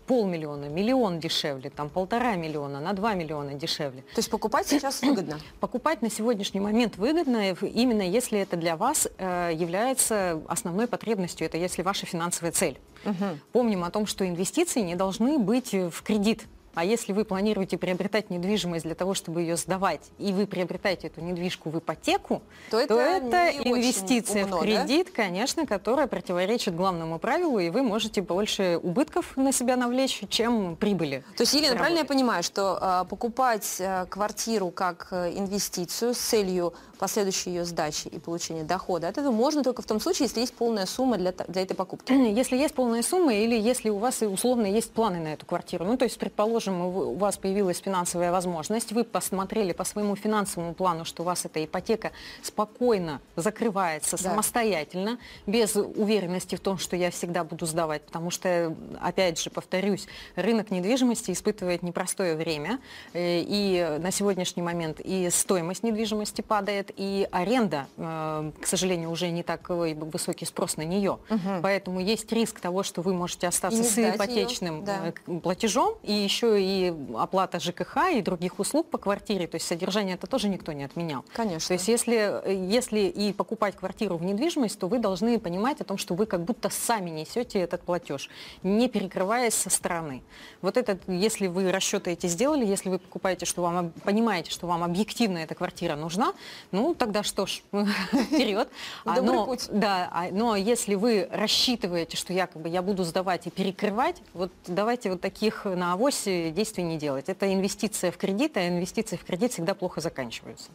полмиллиона, 0.08 0.66
миллион 0.66 1.20
дешевле, 1.20 1.70
там 1.70 1.90
полтора 1.90 2.36
миллиона, 2.36 2.80
на 2.80 2.94
два 2.94 3.14
миллиона 3.14 3.54
дешевле. 3.54 4.02
То 4.14 4.20
есть 4.20 4.30
покупать 4.30 4.68
сейчас 4.68 5.02
выгодно? 5.02 5.40
Покупать 5.60 6.02
на 6.02 6.10
сегодняшний 6.10 6.60
момент 6.60 6.98
выгодно, 6.98 7.52
именно 7.52 8.02
если 8.02 8.40
это 8.40 8.56
для 8.56 8.78
вас 8.78 9.08
э, 9.18 9.52
является 9.54 10.42
основной 10.48 10.88
потребностью, 10.88 11.46
это 11.46 11.58
если 11.58 11.82
ваша 11.82 12.06
финансовая 12.06 12.52
цель. 12.52 12.78
Угу. 13.04 13.40
Помним 13.52 13.84
о 13.84 13.92
том, 13.92 14.06
что 14.06 14.28
инвестиции 14.28 14.80
не 14.80 14.96
должны 14.96 15.38
быть 15.38 15.74
в 15.74 16.02
кредит. 16.04 16.46
А 16.76 16.84
если 16.84 17.14
вы 17.14 17.26
планируете 17.26 17.78
приобретать 17.78 18.30
недвижимость 18.30 18.86
для 18.86 18.96
того, 18.96 19.14
чтобы 19.14 19.42
ее 19.42 19.56
сдавать, 19.56 20.02
и 20.18 20.34
вы 20.34 20.46
приобретаете 20.46 21.08
эту 21.08 21.22
недвижку 21.22 21.70
в 21.70 21.80
ипотеку, 21.80 22.42
то 22.70 22.80
это, 22.80 22.96
то 22.96 23.00
это 23.00 23.50
инвестиция 23.64 24.44
умно, 24.44 24.58
в 24.58 24.62
кредит, 24.62 25.08
да? 25.08 25.24
конечно, 25.24 25.66
которая 25.66 26.08
противоречит 26.08 26.76
главному 26.76 27.18
правилу, 27.18 27.60
и 27.60 27.70
вы 27.70 27.82
можете 27.82 28.22
больше 28.22 28.80
убытков 28.84 29.38
на 29.38 29.52
себя 29.52 29.78
навлечь, 29.78 30.22
чем 30.30 30.76
прибыли. 30.76 31.24
То 31.38 31.44
есть, 31.44 31.54
Елена, 31.54 31.76
правильно 31.76 32.00
я 32.00 32.06
понимаю, 32.06 32.44
что 32.44 32.78
э, 32.82 33.06
покупать 33.10 33.78
э, 33.80 34.06
квартиру 34.10 34.70
как 34.70 35.08
э, 35.12 35.32
инвестицию 35.38 36.14
с 36.14 36.18
целью 36.18 36.74
последующей 36.96 37.52
ее 37.52 37.66
сдачи 37.66 38.08
и 38.08 38.20
получения 38.20 38.64
дохода 38.64 39.10
от 39.10 39.18
этого 39.18 39.32
можно 39.32 39.64
только 39.64 39.82
в 39.82 39.86
том 39.86 40.00
случае, 40.00 40.28
если 40.28 40.40
есть 40.40 40.54
полная 40.54 40.86
сумма 40.86 41.18
для, 41.18 41.32
для 41.32 41.62
этой 41.62 41.76
покупки? 41.76 42.12
Если 42.36 42.58
есть 42.58 42.74
полная 42.74 43.04
сумма 43.04 43.34
или 43.34 43.58
если 43.58 43.90
у 43.90 43.98
вас 43.98 44.22
условно 44.22 44.66
есть 44.66 44.92
планы 44.92 45.20
на 45.20 45.34
эту 45.34 45.46
квартиру. 45.46 45.86
Ну, 45.86 45.98
то 45.98 46.06
есть, 46.06 46.18
предположим, 46.18 46.65
предположим, 46.66 46.82
у 46.82 47.16
вас 47.16 47.38
появилась 47.38 47.80
финансовая 47.80 48.32
возможность, 48.32 48.92
вы 48.92 49.04
посмотрели 49.04 49.74
по 49.74 49.84
своему 49.84 50.16
финансовому 50.16 50.74
плану, 50.74 51.06
что 51.06 51.24
у 51.24 51.26
вас 51.26 51.46
эта 51.46 51.64
ипотека 51.64 52.12
спокойно 52.42 53.22
закрывается 53.36 54.18
да. 54.18 54.30
самостоятельно, 54.30 55.18
без 55.46 55.76
уверенности 55.76 56.56
в 56.56 56.60
том, 56.60 56.78
что 56.78 56.96
я 56.96 57.12
всегда 57.12 57.44
буду 57.44 57.66
сдавать, 57.66 58.04
потому 58.04 58.32
что, 58.32 58.76
опять 59.02 59.40
же, 59.40 59.50
повторюсь, 59.50 60.08
рынок 60.36 60.72
недвижимости 60.72 61.32
испытывает 61.32 61.84
непростое 61.84 62.36
время, 62.36 62.80
э, 63.14 63.42
и 63.42 63.98
на 64.00 64.12
сегодняшний 64.12 64.64
момент 64.64 65.00
и 65.00 65.30
стоимость 65.30 65.84
недвижимости 65.84 66.42
падает, 66.42 66.92
и 66.96 67.28
аренда, 67.32 67.88
э, 67.98 68.52
к 68.62 68.68
сожалению, 68.68 69.12
уже 69.12 69.30
не 69.30 69.44
такой 69.44 69.94
высокий 69.94 70.46
спрос 70.46 70.78
на 70.78 70.84
нее. 70.84 71.20
Угу. 71.30 71.62
Поэтому 71.62 72.00
есть 72.00 72.32
риск 72.32 72.60
того, 72.60 72.84
что 72.84 73.02
вы 73.02 73.14
можете 73.14 73.48
остаться 73.48 73.84
с 73.84 73.98
ипотечным 73.98 74.80
ее. 74.80 74.86
Да. 74.86 75.14
Э, 75.28 75.40
платежом 75.40 75.96
и 76.04 76.14
еще 76.14 76.55
и 76.58 76.94
оплата 77.16 77.60
ЖКХ 77.60 77.98
и 78.14 78.22
других 78.22 78.60
услуг 78.60 78.90
по 78.90 78.98
квартире, 78.98 79.48
то 79.48 79.56
есть 79.56 79.68
содержание 79.68 80.16
это 80.16 80.28
тоже 80.28 80.50
никто 80.50 80.72
не 80.72 80.84
отменял. 80.84 81.26
Конечно. 81.34 81.68
То 81.68 81.74
есть 81.74 81.88
если, 81.88 82.42
если 82.48 83.02
и 83.02 83.34
покупать 83.34 83.76
квартиру 83.76 84.18
в 84.18 84.24
недвижимость, 84.24 84.80
то 84.80 84.88
вы 84.88 85.00
должны 85.00 85.40
понимать 85.40 85.82
о 85.82 85.84
том, 85.84 85.98
что 85.98 86.16
вы 86.16 86.26
как 86.26 86.44
будто 86.44 86.70
сами 86.70 87.10
несете 87.10 87.60
этот 87.60 87.82
платеж, 87.82 88.30
не 88.64 88.88
перекрываясь 88.88 89.54
со 89.54 89.70
стороны. 89.70 90.24
Вот 90.62 90.78
это, 90.78 90.98
если 91.08 91.48
вы 91.48 91.72
расчеты 91.72 92.12
эти 92.12 92.28
сделали, 92.28 92.66
если 92.66 92.90
вы 92.90 93.00
покупаете, 93.00 93.46
что 93.46 93.62
вам, 93.62 93.92
понимаете, 94.04 94.52
что 94.52 94.68
вам 94.68 94.84
объективно 94.84 95.40
эта 95.40 95.56
квартира 95.56 95.96
нужна, 95.96 96.34
ну 96.72 96.94
тогда 96.94 97.24
что 97.24 97.46
ж, 97.46 97.62
вперед. 98.12 98.70
А, 99.06 99.22
но, 99.22 99.56
да, 99.70 100.10
а, 100.12 100.28
но 100.32 100.56
если 100.56 100.96
вы 100.96 101.28
рассчитываете, 101.32 102.18
что 102.18 102.34
якобы 102.34 102.70
я 102.70 102.82
буду 102.82 103.04
сдавать 103.04 103.48
и 103.48 103.50
перекрывать, 103.50 104.22
вот 104.34 104.52
давайте 104.68 105.12
вот 105.12 105.22
таких 105.22 105.66
на 105.66 105.94
авосе 105.94 106.45
эти 106.46 106.56
действия 106.56 106.84
не 106.84 106.98
делать. 106.98 107.30
Это 107.30 107.52
инвестиция 107.54 108.12
в 108.12 108.18
кредит, 108.18 108.58
а 108.58 108.68
инвестиции 108.68 109.16
в 109.16 109.24
кредит 109.24 109.54
всегда 109.54 109.74
плохо 109.74 110.02
заканчиваются. 110.02 110.70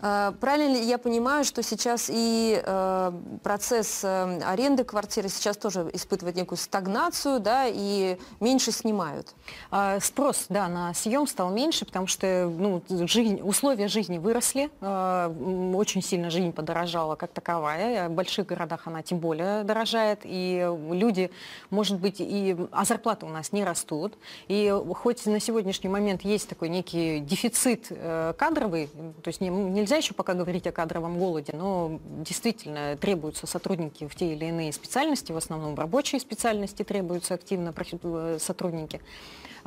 А, 0.00 0.32
правильно 0.40 0.76
ли 0.76 0.84
я 0.84 0.98
понимаю, 0.98 1.44
что 1.44 1.62
сейчас 1.62 2.10
и 2.12 2.60
э, 2.64 3.12
процесс 3.42 4.02
э, 4.04 4.40
аренды 4.44 4.84
квартиры 4.84 5.28
сейчас 5.28 5.56
тоже 5.56 5.90
испытывает 5.92 6.36
некую 6.36 6.58
стагнацию, 6.58 7.40
да, 7.40 7.66
и 7.66 8.18
меньше 8.40 8.72
снимают? 8.72 9.34
А, 9.70 10.00
спрос, 10.00 10.46
да, 10.48 10.68
на 10.68 10.94
съем 10.94 11.26
стал 11.26 11.50
меньше, 11.50 11.84
потому 11.84 12.06
что 12.06 12.52
ну, 12.56 12.82
жизнь, 12.88 13.40
условия 13.42 13.88
жизни 13.88 14.18
выросли, 14.18 14.70
а, 14.80 15.28
очень 15.74 16.02
сильно 16.02 16.30
жизнь 16.30 16.52
подорожала 16.52 17.16
как 17.16 17.32
таковая, 17.32 18.08
в 18.08 18.12
больших 18.12 18.46
городах 18.46 18.86
она 18.86 19.02
тем 19.02 19.18
более 19.18 19.64
дорожает, 19.64 20.20
и 20.24 20.68
люди, 20.90 21.30
может 21.70 21.98
быть, 21.98 22.16
и 22.18 22.56
а 22.72 22.84
зарплаты 22.84 23.26
у 23.26 23.28
нас 23.28 23.52
не 23.52 23.64
растут, 23.64 24.14
и 24.48 24.74
хоть 24.94 25.15
на 25.24 25.40
сегодняшний 25.40 25.88
момент 25.88 26.22
есть 26.22 26.48
такой 26.48 26.68
некий 26.68 27.20
дефицит 27.20 27.86
э, 27.90 28.34
кадровый, 28.36 28.88
то 29.22 29.28
есть 29.28 29.40
не, 29.40 29.48
нельзя 29.48 29.96
еще 29.96 30.12
пока 30.12 30.34
говорить 30.34 30.66
о 30.66 30.72
кадровом 30.72 31.18
голоде, 31.18 31.52
но 31.54 31.98
действительно 32.04 32.96
требуются 32.96 33.46
сотрудники 33.46 34.06
в 34.06 34.14
те 34.14 34.34
или 34.34 34.44
иные 34.44 34.72
специальности, 34.72 35.32
в 35.32 35.36
основном 35.36 35.74
рабочие 35.74 36.20
специальности 36.20 36.82
требуются 36.82 37.34
активно 37.34 37.72
э, 37.76 38.38
сотрудники. 38.40 39.00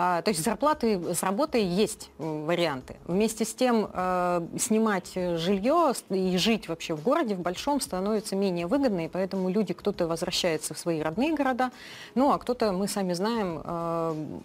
А, 0.02 0.22
то 0.22 0.30
есть 0.30 0.46
зарплаты 0.46 1.14
с 1.14 1.24
работой 1.24 1.62
есть 1.62 2.10
варианты. 2.18 2.96
Вместе 3.06 3.44
с 3.44 3.54
тем 3.54 3.90
э, 3.92 4.48
снимать 4.58 5.12
жилье 5.14 5.92
и 6.10 6.38
жить 6.38 6.70
вообще 6.70 6.94
в 6.96 7.04
городе, 7.04 7.36
в 7.36 7.42
большом, 7.42 7.82
становится 7.82 8.38
менее 8.38 8.66
выгодно, 8.66 9.04
и 9.04 9.08
поэтому 9.10 9.50
люди, 9.50 9.74
кто-то 9.74 10.08
возвращается 10.08 10.74
в 10.74 10.80
свои 10.80 11.02
родные 11.02 11.36
города, 11.36 11.72
ну 12.16 12.32
а 12.32 12.38
кто-то, 12.38 12.72
мы 12.72 12.88
сами 12.88 13.12
знаем, 13.12 13.62
э, 13.62 14.40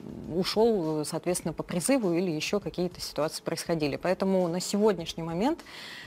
ушел, 0.85 1.05
соответственно, 1.05 1.53
по 1.53 1.63
призыву 1.63 2.13
или 2.13 2.31
еще 2.31 2.61
какие-то 2.61 3.01
ситуации 3.01 3.43
происходили. 3.43 3.97
Поэтому 3.97 4.47
на 4.49 4.61
сегодняшний 4.61 5.23
момент 5.23 5.61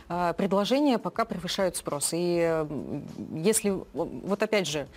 э, 0.10 0.34
предложения 0.38 0.98
пока 0.98 1.26
превышают 1.26 1.76
спрос. 1.76 2.10
И 2.14 2.40
э, 2.42 2.68
если, 3.36 3.76
вот 3.94 4.44
опять 4.44 4.68
же, 4.68 4.88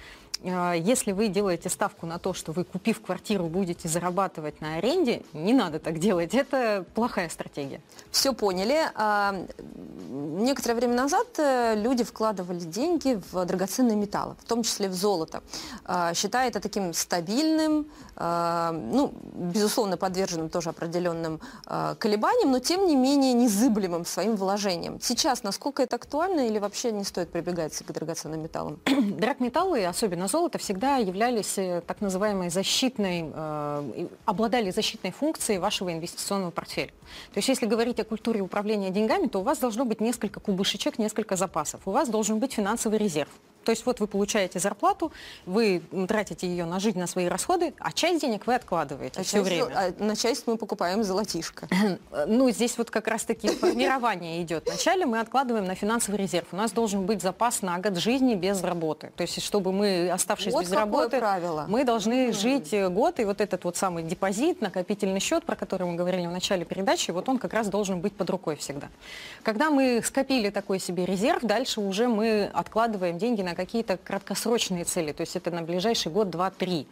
если 0.43 1.13
вы 1.13 1.29
делаете 1.29 1.69
ставку 1.69 2.07
на 2.07 2.19
то, 2.19 2.33
что 2.33 2.53
вы, 2.53 2.65
купив 2.65 3.03
квартиру, 3.03 3.45
будете 3.47 3.89
зарабатывать 3.89 4.61
на 4.61 4.77
аренде, 4.77 5.23
не 5.35 5.53
надо 5.53 5.79
так 5.79 5.99
делать. 5.99 6.35
Это 6.35 6.87
плохая 6.95 7.29
стратегия. 7.29 7.83
Все 8.11 8.33
поняли. 8.33 8.79
А, 8.95 9.35
некоторое 10.09 10.75
время 10.75 10.95
назад 10.95 11.27
э, 11.39 11.75
люди 11.77 12.05
вкладывали 12.05 12.61
деньги 12.61 13.21
в 13.31 13.45
драгоценные 13.45 13.97
металлы, 13.97 14.35
в 14.43 14.49
том 14.49 14.63
числе 14.63 14.89
в 14.89 14.95
золото, 14.95 15.43
а, 15.85 16.15
считая 16.15 16.49
это 16.49 16.61
таким 16.61 16.95
стабильным, 16.95 17.87
ну, 18.17 19.15
безусловно, 19.33 19.97
подверженным 19.97 20.51
тоже 20.51 20.69
определенным 20.69 21.41
колебаниям, 21.99 22.51
но 22.51 22.59
тем 22.59 22.87
не 22.87 22.95
менее 22.95 23.33
незыблемым 23.33 24.05
своим 24.05 24.37
вложением. 24.37 25.01
Сейчас 25.01 25.43
насколько 25.43 25.83
это 25.83 25.97
актуально 25.97 26.47
или 26.47 26.59
вообще 26.59 26.93
не 26.93 27.05
стоит 27.05 27.31
прибегать 27.31 27.75
к 27.79 27.91
драгоценным 27.91 28.43
металлам? 28.43 28.79
Драгметаллы, 28.85 29.87
особенно 29.87 30.20
золото 30.29 30.59
всегда 30.59 30.97
являлись 30.97 31.59
э, 31.59 31.83
так 31.87 32.01
называемой 32.01 32.51
защитной, 32.51 33.31
э, 33.33 34.09
обладали 34.25 34.71
защитной 34.71 35.11
функцией 35.11 35.59
вашего 35.59 35.93
инвестиционного 35.93 36.51
портфеля. 36.51 36.91
То 37.33 37.39
есть 37.39 37.49
если 37.49 37.67
говорить 37.67 38.01
о 38.01 38.05
культуре 38.05 38.41
управления 38.41 38.91
деньгами, 38.91 39.27
то 39.27 39.41
у 39.41 39.43
вас 39.43 39.59
должно 39.59 39.85
быть 39.85 40.01
несколько 40.01 40.41
кубышечек, 40.41 40.99
несколько 40.99 41.37
запасов. 41.37 41.81
У 41.87 41.91
вас 41.91 42.09
должен 42.09 42.39
быть 42.39 42.53
финансовый 42.53 42.99
резерв. 42.99 43.31
То 43.71 43.73
есть 43.73 43.87
вот 43.87 44.01
вы 44.01 44.09
получаете 44.09 44.59
зарплату, 44.59 45.13
вы 45.47 45.81
тратите 46.09 46.49
ее 46.49 46.65
на 46.65 46.81
жизнь, 46.81 46.99
на 46.99 47.07
свои 47.07 47.27
расходы, 47.29 47.73
а 47.79 47.93
часть 47.93 48.21
денег 48.21 48.49
вы 48.49 48.57
откладываете 48.57 49.21
а 49.21 49.23
все 49.23 49.37
часть, 49.37 49.49
время. 49.49 49.71
А 49.73 49.95
на 50.03 50.17
часть 50.17 50.49
мы 50.49 50.57
покупаем 50.57 51.05
золотишко. 51.05 51.69
ну, 52.27 52.51
здесь 52.51 52.77
вот 52.79 52.91
как 52.91 53.07
раз-таки 53.07 53.47
формирование 53.47 54.43
идет. 54.43 54.67
Вначале 54.67 55.07
мы 55.07 55.21
откладываем 55.21 55.67
на 55.67 55.77
финансовый 55.77 56.17
резерв. 56.17 56.49
У 56.51 56.57
нас 56.57 56.73
должен 56.73 57.07
быть 57.07 57.23
запас 57.23 57.63
на 57.63 57.79
год 57.79 57.97
жизни 57.99 58.35
без 58.35 58.61
работы. 58.65 59.13
То 59.15 59.23
есть 59.23 59.41
чтобы 59.41 59.71
мы, 59.71 60.11
оставшись 60.11 60.53
вот 60.53 60.65
без 60.65 60.73
работы, 60.73 61.21
правило. 61.21 61.67
мы 61.69 61.85
должны 61.85 62.31
mm. 62.31 62.33
жить 62.33 62.93
год, 62.93 63.21
и 63.21 63.25
вот 63.25 63.41
этот 63.41 63.63
вот 63.63 63.77
самый 63.77 64.03
депозит, 64.03 64.61
накопительный 64.61 65.21
счет, 65.21 65.45
про 65.45 65.55
который 65.55 65.87
мы 65.87 65.95
говорили 65.95 66.27
в 66.27 66.33
начале 66.33 66.65
передачи, 66.65 67.13
вот 67.13 67.29
он 67.29 67.39
как 67.39 67.55
раз 67.55 67.69
должен 67.69 68.01
быть 68.01 68.15
под 68.15 68.31
рукой 68.31 68.57
всегда. 68.57 68.89
Когда 69.45 69.71
мы 69.71 70.03
скопили 70.05 70.51
такой 70.51 70.81
себе 70.81 71.07
резерв, 71.07 71.45
дальше 71.45 71.81
уже 71.81 72.09
мы 72.09 72.51
откладываем 72.53 73.17
деньги 73.17 73.43
на 73.43 73.51
на 73.51 73.57
какие-то 73.61 73.97
краткосрочные 73.97 74.85
цели, 74.85 75.13
то 75.13 75.21
есть 75.21 75.37
это 75.37 75.51
на 75.51 75.63
ближайший 75.63 76.11
год, 76.11 76.31
два, 76.31 76.51
три. 76.51 76.87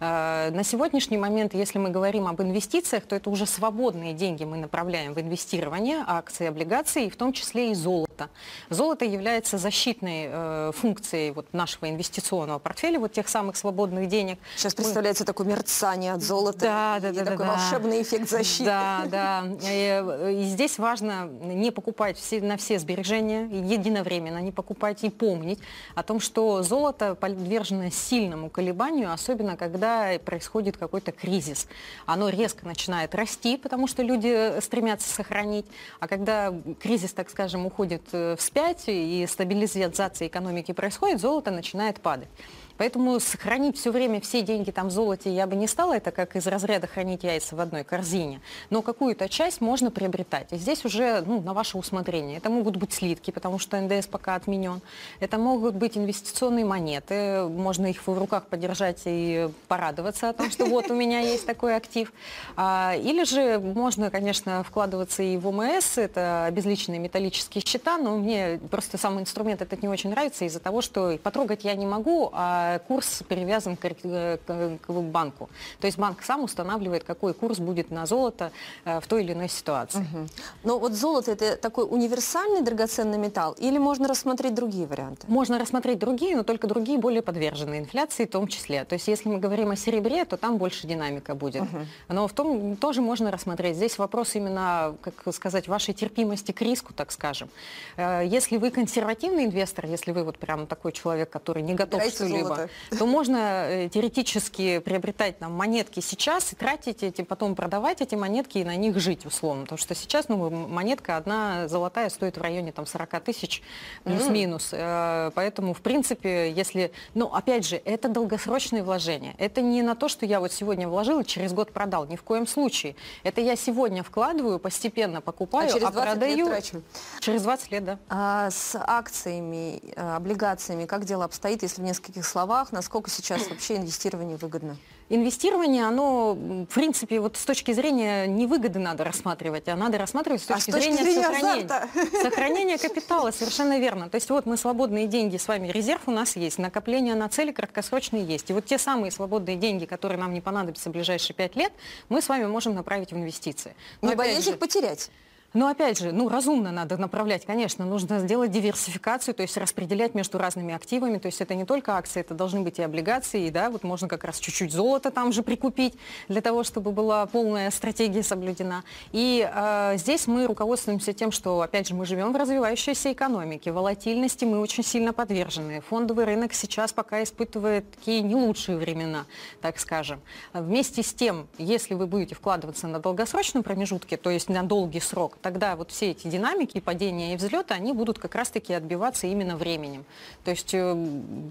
Э, 0.00 0.50
на 0.50 0.64
сегодняшний 0.64 1.18
момент, 1.18 1.54
если 1.54 1.78
мы 1.78 1.90
говорим 1.90 2.26
об 2.26 2.40
инвестициях, 2.40 3.04
то 3.04 3.16
это 3.16 3.30
уже 3.30 3.46
свободные 3.46 4.14
деньги 4.14 4.44
мы 4.44 4.56
направляем 4.56 5.12
в 5.12 5.20
инвестирование, 5.20 6.02
акции, 6.06 6.46
облигации, 6.46 7.08
в 7.08 7.16
том 7.16 7.32
числе 7.32 7.72
и 7.72 7.74
золото. 7.74 8.30
Золото 8.70 9.04
является 9.04 9.58
защитной 9.58 10.28
э, 10.28 10.72
функцией 10.74 11.32
вот 11.32 11.52
нашего 11.52 11.90
инвестиционного 11.90 12.58
портфеля, 12.58 12.98
вот 12.98 13.12
тех 13.12 13.28
самых 13.28 13.56
свободных 13.56 14.08
денег. 14.08 14.38
Сейчас 14.56 14.74
представляется 14.74 15.24
мы... 15.24 15.26
такое 15.26 15.46
мерцание 15.46 16.14
от 16.14 16.22
золота. 16.22 16.58
Да, 16.60 16.98
да, 17.00 17.12
да. 17.12 17.24
Такой 17.24 17.46
да, 17.46 17.52
волшебный 17.52 18.00
эффект 18.00 18.30
защиты. 18.30 18.64
Да, 18.64 19.04
да. 19.10 19.44
И, 19.62 20.40
и 20.40 20.44
здесь 20.44 20.78
важно 20.78 21.26
не 21.26 21.70
покупать 21.70 22.16
все, 22.16 22.40
на 22.40 22.56
все 22.56 22.78
сбережения 22.78 23.44
единовременно, 23.44 24.38
не 24.38 24.52
покупать 24.52 25.04
и 25.04 25.10
помнить 25.10 25.58
о 25.94 26.02
том, 26.04 26.20
что 26.20 26.62
золото 26.62 27.14
подвержено 27.14 27.90
сильному 27.90 28.50
колебанию, 28.50 29.12
особенно 29.12 29.56
когда 29.56 30.12
происходит 30.24 30.76
какой-то 30.76 31.12
кризис. 31.12 31.66
Оно 32.06 32.28
резко 32.28 32.66
начинает 32.66 33.14
расти, 33.14 33.56
потому 33.56 33.86
что 33.86 34.02
люди 34.02 34.60
стремятся 34.60 35.12
сохранить, 35.12 35.66
а 36.00 36.06
когда 36.06 36.54
кризис, 36.80 37.12
так 37.12 37.30
скажем, 37.30 37.66
уходит 37.66 38.02
э, 38.12 38.36
вспять 38.38 38.84
и 38.86 39.26
стабилизация 39.28 40.28
экономики 40.28 40.72
происходит, 40.72 41.20
золото 41.20 41.50
начинает 41.50 42.00
падать. 42.00 42.28
Поэтому 42.76 43.20
сохранить 43.20 43.78
все 43.78 43.90
время 43.92 44.20
все 44.20 44.42
деньги 44.42 44.70
там 44.70 44.88
в 44.88 44.90
золоте 44.90 45.32
я 45.32 45.46
бы 45.46 45.54
не 45.54 45.68
стала, 45.68 45.94
это 45.94 46.10
как 46.10 46.34
из 46.34 46.46
разряда 46.46 46.86
хранить 46.86 47.22
яйца 47.22 47.54
в 47.54 47.60
одной 47.60 47.84
корзине. 47.84 48.40
Но 48.70 48.82
какую-то 48.82 49.28
часть 49.28 49.60
можно 49.60 49.90
приобретать. 49.90 50.52
И 50.52 50.56
здесь 50.56 50.84
уже 50.84 51.22
ну, 51.24 51.40
на 51.40 51.54
ваше 51.54 51.78
усмотрение. 51.78 52.38
Это 52.38 52.50
могут 52.50 52.76
быть 52.76 52.92
слитки, 52.92 53.30
потому 53.30 53.58
что 53.58 53.80
НДС 53.80 54.06
пока 54.06 54.34
отменен. 54.34 54.80
Это 55.20 55.38
могут 55.38 55.74
быть 55.74 55.96
инвестиционные 55.96 56.64
монеты. 56.64 57.44
Можно 57.44 57.86
их 57.86 58.04
в 58.06 58.18
руках 58.18 58.46
подержать 58.46 59.02
и 59.04 59.48
порадоваться 59.68 60.30
о 60.30 60.32
том, 60.32 60.50
что 60.50 60.66
вот 60.66 60.90
у 60.90 60.94
меня 60.94 61.20
есть 61.20 61.46
такой 61.46 61.76
актив. 61.76 62.12
А, 62.56 62.94
или 62.96 63.24
же 63.24 63.58
можно, 63.58 64.10
конечно, 64.10 64.64
вкладываться 64.64 65.22
и 65.22 65.36
в 65.36 65.46
ОМС, 65.46 65.98
это 65.98 66.46
обезличенные 66.46 66.98
металлические 66.98 67.62
счета, 67.64 67.98
но 67.98 68.16
мне 68.16 68.58
просто 68.70 68.98
сам 68.98 69.20
инструмент 69.20 69.62
этот 69.62 69.82
не 69.82 69.88
очень 69.88 70.10
нравится 70.10 70.44
из-за 70.44 70.60
того, 70.60 70.80
что 70.82 71.16
потрогать 71.22 71.64
я 71.64 71.74
не 71.74 71.86
могу, 71.86 72.30
а 72.32 72.63
курс 72.88 73.22
привязан 73.28 73.76
к, 73.76 73.88
к, 73.88 74.78
к 74.86 74.90
банку. 74.90 75.48
То 75.80 75.86
есть 75.86 75.98
банк 75.98 76.22
сам 76.22 76.44
устанавливает, 76.44 77.04
какой 77.04 77.34
курс 77.34 77.58
будет 77.58 77.90
на 77.90 78.06
золото 78.06 78.52
э, 78.84 79.00
в 79.00 79.06
той 79.06 79.24
или 79.24 79.32
иной 79.32 79.48
ситуации. 79.48 80.00
Угу. 80.00 80.26
Но 80.64 80.78
вот 80.78 80.92
золото 80.92 81.32
это 81.32 81.56
такой 81.56 81.86
универсальный 81.88 82.62
драгоценный 82.62 83.18
металл 83.18 83.52
или 83.58 83.78
можно 83.78 84.08
рассмотреть 84.08 84.54
другие 84.54 84.86
варианты? 84.86 85.26
Можно 85.28 85.58
рассмотреть 85.58 85.98
другие, 85.98 86.36
но 86.36 86.42
только 86.42 86.66
другие 86.66 86.98
более 86.98 87.22
подвержены 87.22 87.78
инфляции 87.78 88.24
в 88.24 88.30
том 88.30 88.48
числе. 88.48 88.84
То 88.84 88.94
есть 88.94 89.08
если 89.08 89.28
мы 89.28 89.38
говорим 89.38 89.70
о 89.70 89.76
серебре, 89.76 90.24
то 90.24 90.36
там 90.36 90.58
больше 90.58 90.86
динамика 90.86 91.34
будет. 91.34 91.62
Угу. 91.62 91.78
Но 92.08 92.28
в 92.28 92.32
том 92.32 92.76
тоже 92.76 93.00
можно 93.00 93.30
рассмотреть. 93.30 93.76
Здесь 93.76 93.98
вопрос 93.98 94.34
именно, 94.34 94.96
как 95.00 95.34
сказать, 95.34 95.68
вашей 95.68 95.94
терпимости 95.94 96.52
к 96.52 96.60
риску, 96.62 96.92
так 96.92 97.12
скажем. 97.12 97.48
Э, 97.96 98.22
если 98.24 98.56
вы 98.56 98.70
консервативный 98.70 99.44
инвестор, 99.44 99.86
если 99.86 100.12
вы 100.12 100.24
вот 100.24 100.38
прям 100.38 100.66
такой 100.66 100.92
человек, 100.92 101.30
который 101.30 101.62
не 101.62 101.74
готов 101.74 102.02
что-либо 102.04 102.53
золото, 102.56 102.72
то 102.98 103.06
можно 103.06 103.66
э, 103.68 103.88
теоретически 103.88 104.78
приобретать 104.78 105.38
там 105.38 105.52
монетки 105.52 106.00
сейчас 106.00 106.52
и 106.52 106.56
тратить 106.56 107.02
эти, 107.02 107.22
потом 107.22 107.54
продавать 107.54 108.00
эти 108.00 108.14
монетки 108.14 108.58
и 108.58 108.64
на 108.64 108.76
них 108.76 108.98
жить 108.98 109.26
условно. 109.26 109.62
Потому 109.62 109.78
что 109.78 109.94
сейчас 109.94 110.28
ну, 110.28 110.50
монетка 110.50 111.16
одна 111.16 111.68
золотая 111.68 112.08
стоит 112.08 112.36
в 112.36 112.42
районе 112.42 112.72
там 112.72 112.86
40 112.86 113.20
тысяч 113.20 113.62
плюс-минус. 114.04 114.72
Mm. 114.72 115.32
Поэтому, 115.34 115.74
в 115.74 115.80
принципе, 115.80 116.50
если... 116.50 116.92
Ну, 117.14 117.26
опять 117.26 117.66
же, 117.66 117.80
это 117.84 118.08
долгосрочные 118.08 118.82
вложения. 118.82 119.34
Это 119.38 119.60
не 119.60 119.82
на 119.82 119.94
то, 119.94 120.08
что 120.08 120.26
я 120.26 120.40
вот 120.40 120.52
сегодня 120.52 120.88
вложил 120.88 121.20
и 121.20 121.24
через 121.24 121.52
год 121.52 121.72
продал. 121.72 122.06
Ни 122.06 122.16
в 122.16 122.22
коем 122.22 122.46
случае. 122.46 122.96
Это 123.22 123.40
я 123.40 123.56
сегодня 123.56 124.02
вкладываю, 124.02 124.58
постепенно 124.58 125.20
покупаю, 125.20 125.68
а, 125.68 125.72
через 125.72 125.86
а 125.86 125.90
продаю... 125.90 126.36
Лет 126.36 126.46
трачу. 126.46 126.82
Через 127.20 127.42
20 127.42 127.72
лет, 127.72 127.84
да. 127.84 127.98
А 128.08 128.50
с 128.50 128.76
акциями, 128.78 129.80
э, 129.94 130.16
облигациями 130.16 130.86
как 130.86 131.04
дело 131.04 131.24
обстоит, 131.24 131.62
если 131.62 131.80
в 131.80 131.84
нескольких 131.84 132.24
словах 132.24 132.43
словах, 132.44 132.72
насколько 132.72 133.10
сейчас 133.10 133.48
вообще 133.48 133.76
инвестирование 133.76 134.36
выгодно? 134.36 134.76
Инвестирование, 135.08 135.86
оно, 135.86 136.34
в 136.34 136.66
принципе, 136.66 137.20
вот 137.20 137.36
с 137.36 137.44
точки 137.44 137.72
зрения 137.72 138.26
не 138.26 138.46
выгоды 138.46 138.78
надо 138.78 139.02
рассматривать, 139.04 139.68
а 139.68 139.76
надо 139.76 139.96
рассматривать 139.98 140.42
с 140.42 140.46
точки, 140.46 140.70
а 140.70 140.72
с 140.72 140.74
точки 140.74 140.92
зрения, 140.92 141.02
зрения 141.02 141.22
сохранения. 141.22 142.22
Сохранения 142.22 142.78
капитала, 142.78 143.30
совершенно 143.30 143.78
верно. 143.78 144.10
То 144.10 144.16
есть 144.16 144.28
вот 144.28 144.44
мы 144.44 144.58
свободные 144.58 145.06
деньги 145.06 145.38
с 145.38 145.48
вами, 145.48 145.68
резерв 145.68 146.02
у 146.06 146.10
нас 146.10 146.36
есть, 146.36 146.58
накопление 146.58 147.14
на 147.14 147.28
цели 147.30 147.52
краткосрочные 147.52 148.24
есть. 148.24 148.50
И 148.50 148.52
вот 148.52 148.66
те 148.66 148.78
самые 148.78 149.10
свободные 149.10 149.56
деньги, 149.56 149.86
которые 149.86 150.18
нам 150.18 150.34
не 150.34 150.42
понадобятся 150.42 150.90
в 150.90 150.92
ближайшие 150.92 151.34
пять 151.34 151.56
лет, 151.56 151.72
мы 152.10 152.20
с 152.20 152.28
вами 152.28 152.44
можем 152.44 152.74
направить 152.74 153.10
в 153.12 153.16
инвестиции. 153.16 153.74
Но 154.02 154.10
не 154.10 154.16
боясь 154.16 154.46
их 154.46 154.58
потерять? 154.58 155.10
Но 155.54 155.68
опять 155.68 156.00
же, 156.00 156.10
ну, 156.10 156.28
разумно 156.28 156.72
надо 156.72 156.96
направлять, 156.96 157.46
конечно, 157.46 157.84
нужно 157.84 158.18
сделать 158.18 158.50
диверсификацию, 158.50 159.34
то 159.34 159.42
есть 159.42 159.56
распределять 159.56 160.14
между 160.14 160.36
разными 160.36 160.74
активами, 160.74 161.18
то 161.18 161.26
есть 161.26 161.40
это 161.40 161.54
не 161.54 161.64
только 161.64 161.96
акции, 161.96 162.20
это 162.20 162.34
должны 162.34 162.62
быть 162.62 162.80
и 162.80 162.82
облигации, 162.82 163.48
да, 163.50 163.70
вот 163.70 163.84
можно 163.84 164.08
как 164.08 164.24
раз 164.24 164.40
чуть-чуть 164.40 164.72
золота 164.72 165.12
там 165.12 165.32
же 165.32 165.44
прикупить 165.44 165.94
для 166.26 166.40
того, 166.40 166.64
чтобы 166.64 166.90
была 166.90 167.24
полная 167.26 167.70
стратегия 167.70 168.24
соблюдена. 168.24 168.82
И 169.12 169.48
э, 169.48 169.96
здесь 169.96 170.26
мы 170.26 170.46
руководствуемся 170.48 171.12
тем, 171.12 171.30
что, 171.30 171.60
опять 171.60 171.86
же, 171.86 171.94
мы 171.94 172.04
живем 172.04 172.32
в 172.32 172.36
развивающейся 172.36 173.12
экономике, 173.12 173.70
волатильности 173.70 174.44
мы 174.44 174.58
очень 174.58 174.82
сильно 174.82 175.12
подвержены. 175.12 175.82
Фондовый 175.82 176.24
рынок 176.24 176.52
сейчас 176.52 176.92
пока 176.92 177.22
испытывает 177.22 177.88
такие 177.92 178.22
не 178.22 178.34
лучшие 178.34 178.76
времена, 178.76 179.24
так 179.60 179.78
скажем. 179.78 180.20
Вместе 180.52 181.04
с 181.04 181.14
тем, 181.14 181.46
если 181.58 181.94
вы 181.94 182.08
будете 182.08 182.34
вкладываться 182.34 182.88
на 182.88 182.98
долгосрочном 182.98 183.62
промежутке, 183.62 184.16
то 184.16 184.30
есть 184.30 184.48
на 184.48 184.64
долгий 184.64 184.98
срок, 184.98 185.36
тогда 185.44 185.76
вот 185.76 185.90
все 185.90 186.12
эти 186.12 186.26
динамики, 186.26 186.80
падения 186.80 187.34
и 187.34 187.36
взлеты, 187.36 187.74
они 187.74 187.92
будут 187.92 188.18
как 188.18 188.34
раз-таки 188.34 188.72
отбиваться 188.72 189.26
именно 189.26 189.56
временем. 189.56 190.06
То 190.42 190.50
есть 190.50 190.72
э, 190.72 190.94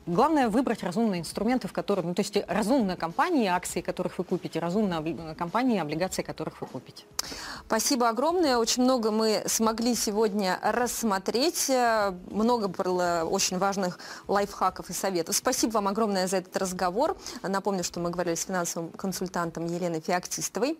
главное 0.08 0.50
выбрать 0.50 0.82
разумные 0.82 1.22
инструменты, 1.22 1.68
в 1.68 1.74
которых, 1.74 2.04
ну, 2.04 2.16
то 2.16 2.22
есть 2.22 2.36
разумные 2.48 2.98
компании, 2.98 3.46
акции 3.46 3.82
которых 3.82 4.18
вы 4.18 4.24
купите, 4.24 4.60
разумные 4.60 5.36
компании, 5.36 5.80
облигации 5.80 6.24
которых 6.24 6.60
вы 6.60 6.66
купите. 6.66 7.04
Спасибо 7.68 8.10
огромное. 8.10 8.58
Очень 8.58 8.84
много 8.84 9.12
мы 9.12 9.44
смогли 9.46 9.94
сегодня 9.94 10.60
рассмотреть. 10.64 11.70
Много 12.32 12.70
было 12.70 13.28
очень 13.30 13.60
важных 13.60 14.00
лайфхаков 14.28 14.90
и 14.90 14.94
советов. 14.94 15.36
Спасибо 15.36 15.74
вам 15.74 15.88
огромное 15.90 16.28
за 16.28 16.38
этот 16.38 16.58
разговор. 16.58 17.16
Напомню, 17.44 17.84
что 17.84 18.00
мы 18.00 18.10
говорили 18.10 18.34
с 18.34 18.46
финансовым 18.46 18.90
консультантом 18.90 19.68
Еленой 19.68 20.02
Феоктистовой. 20.02 20.80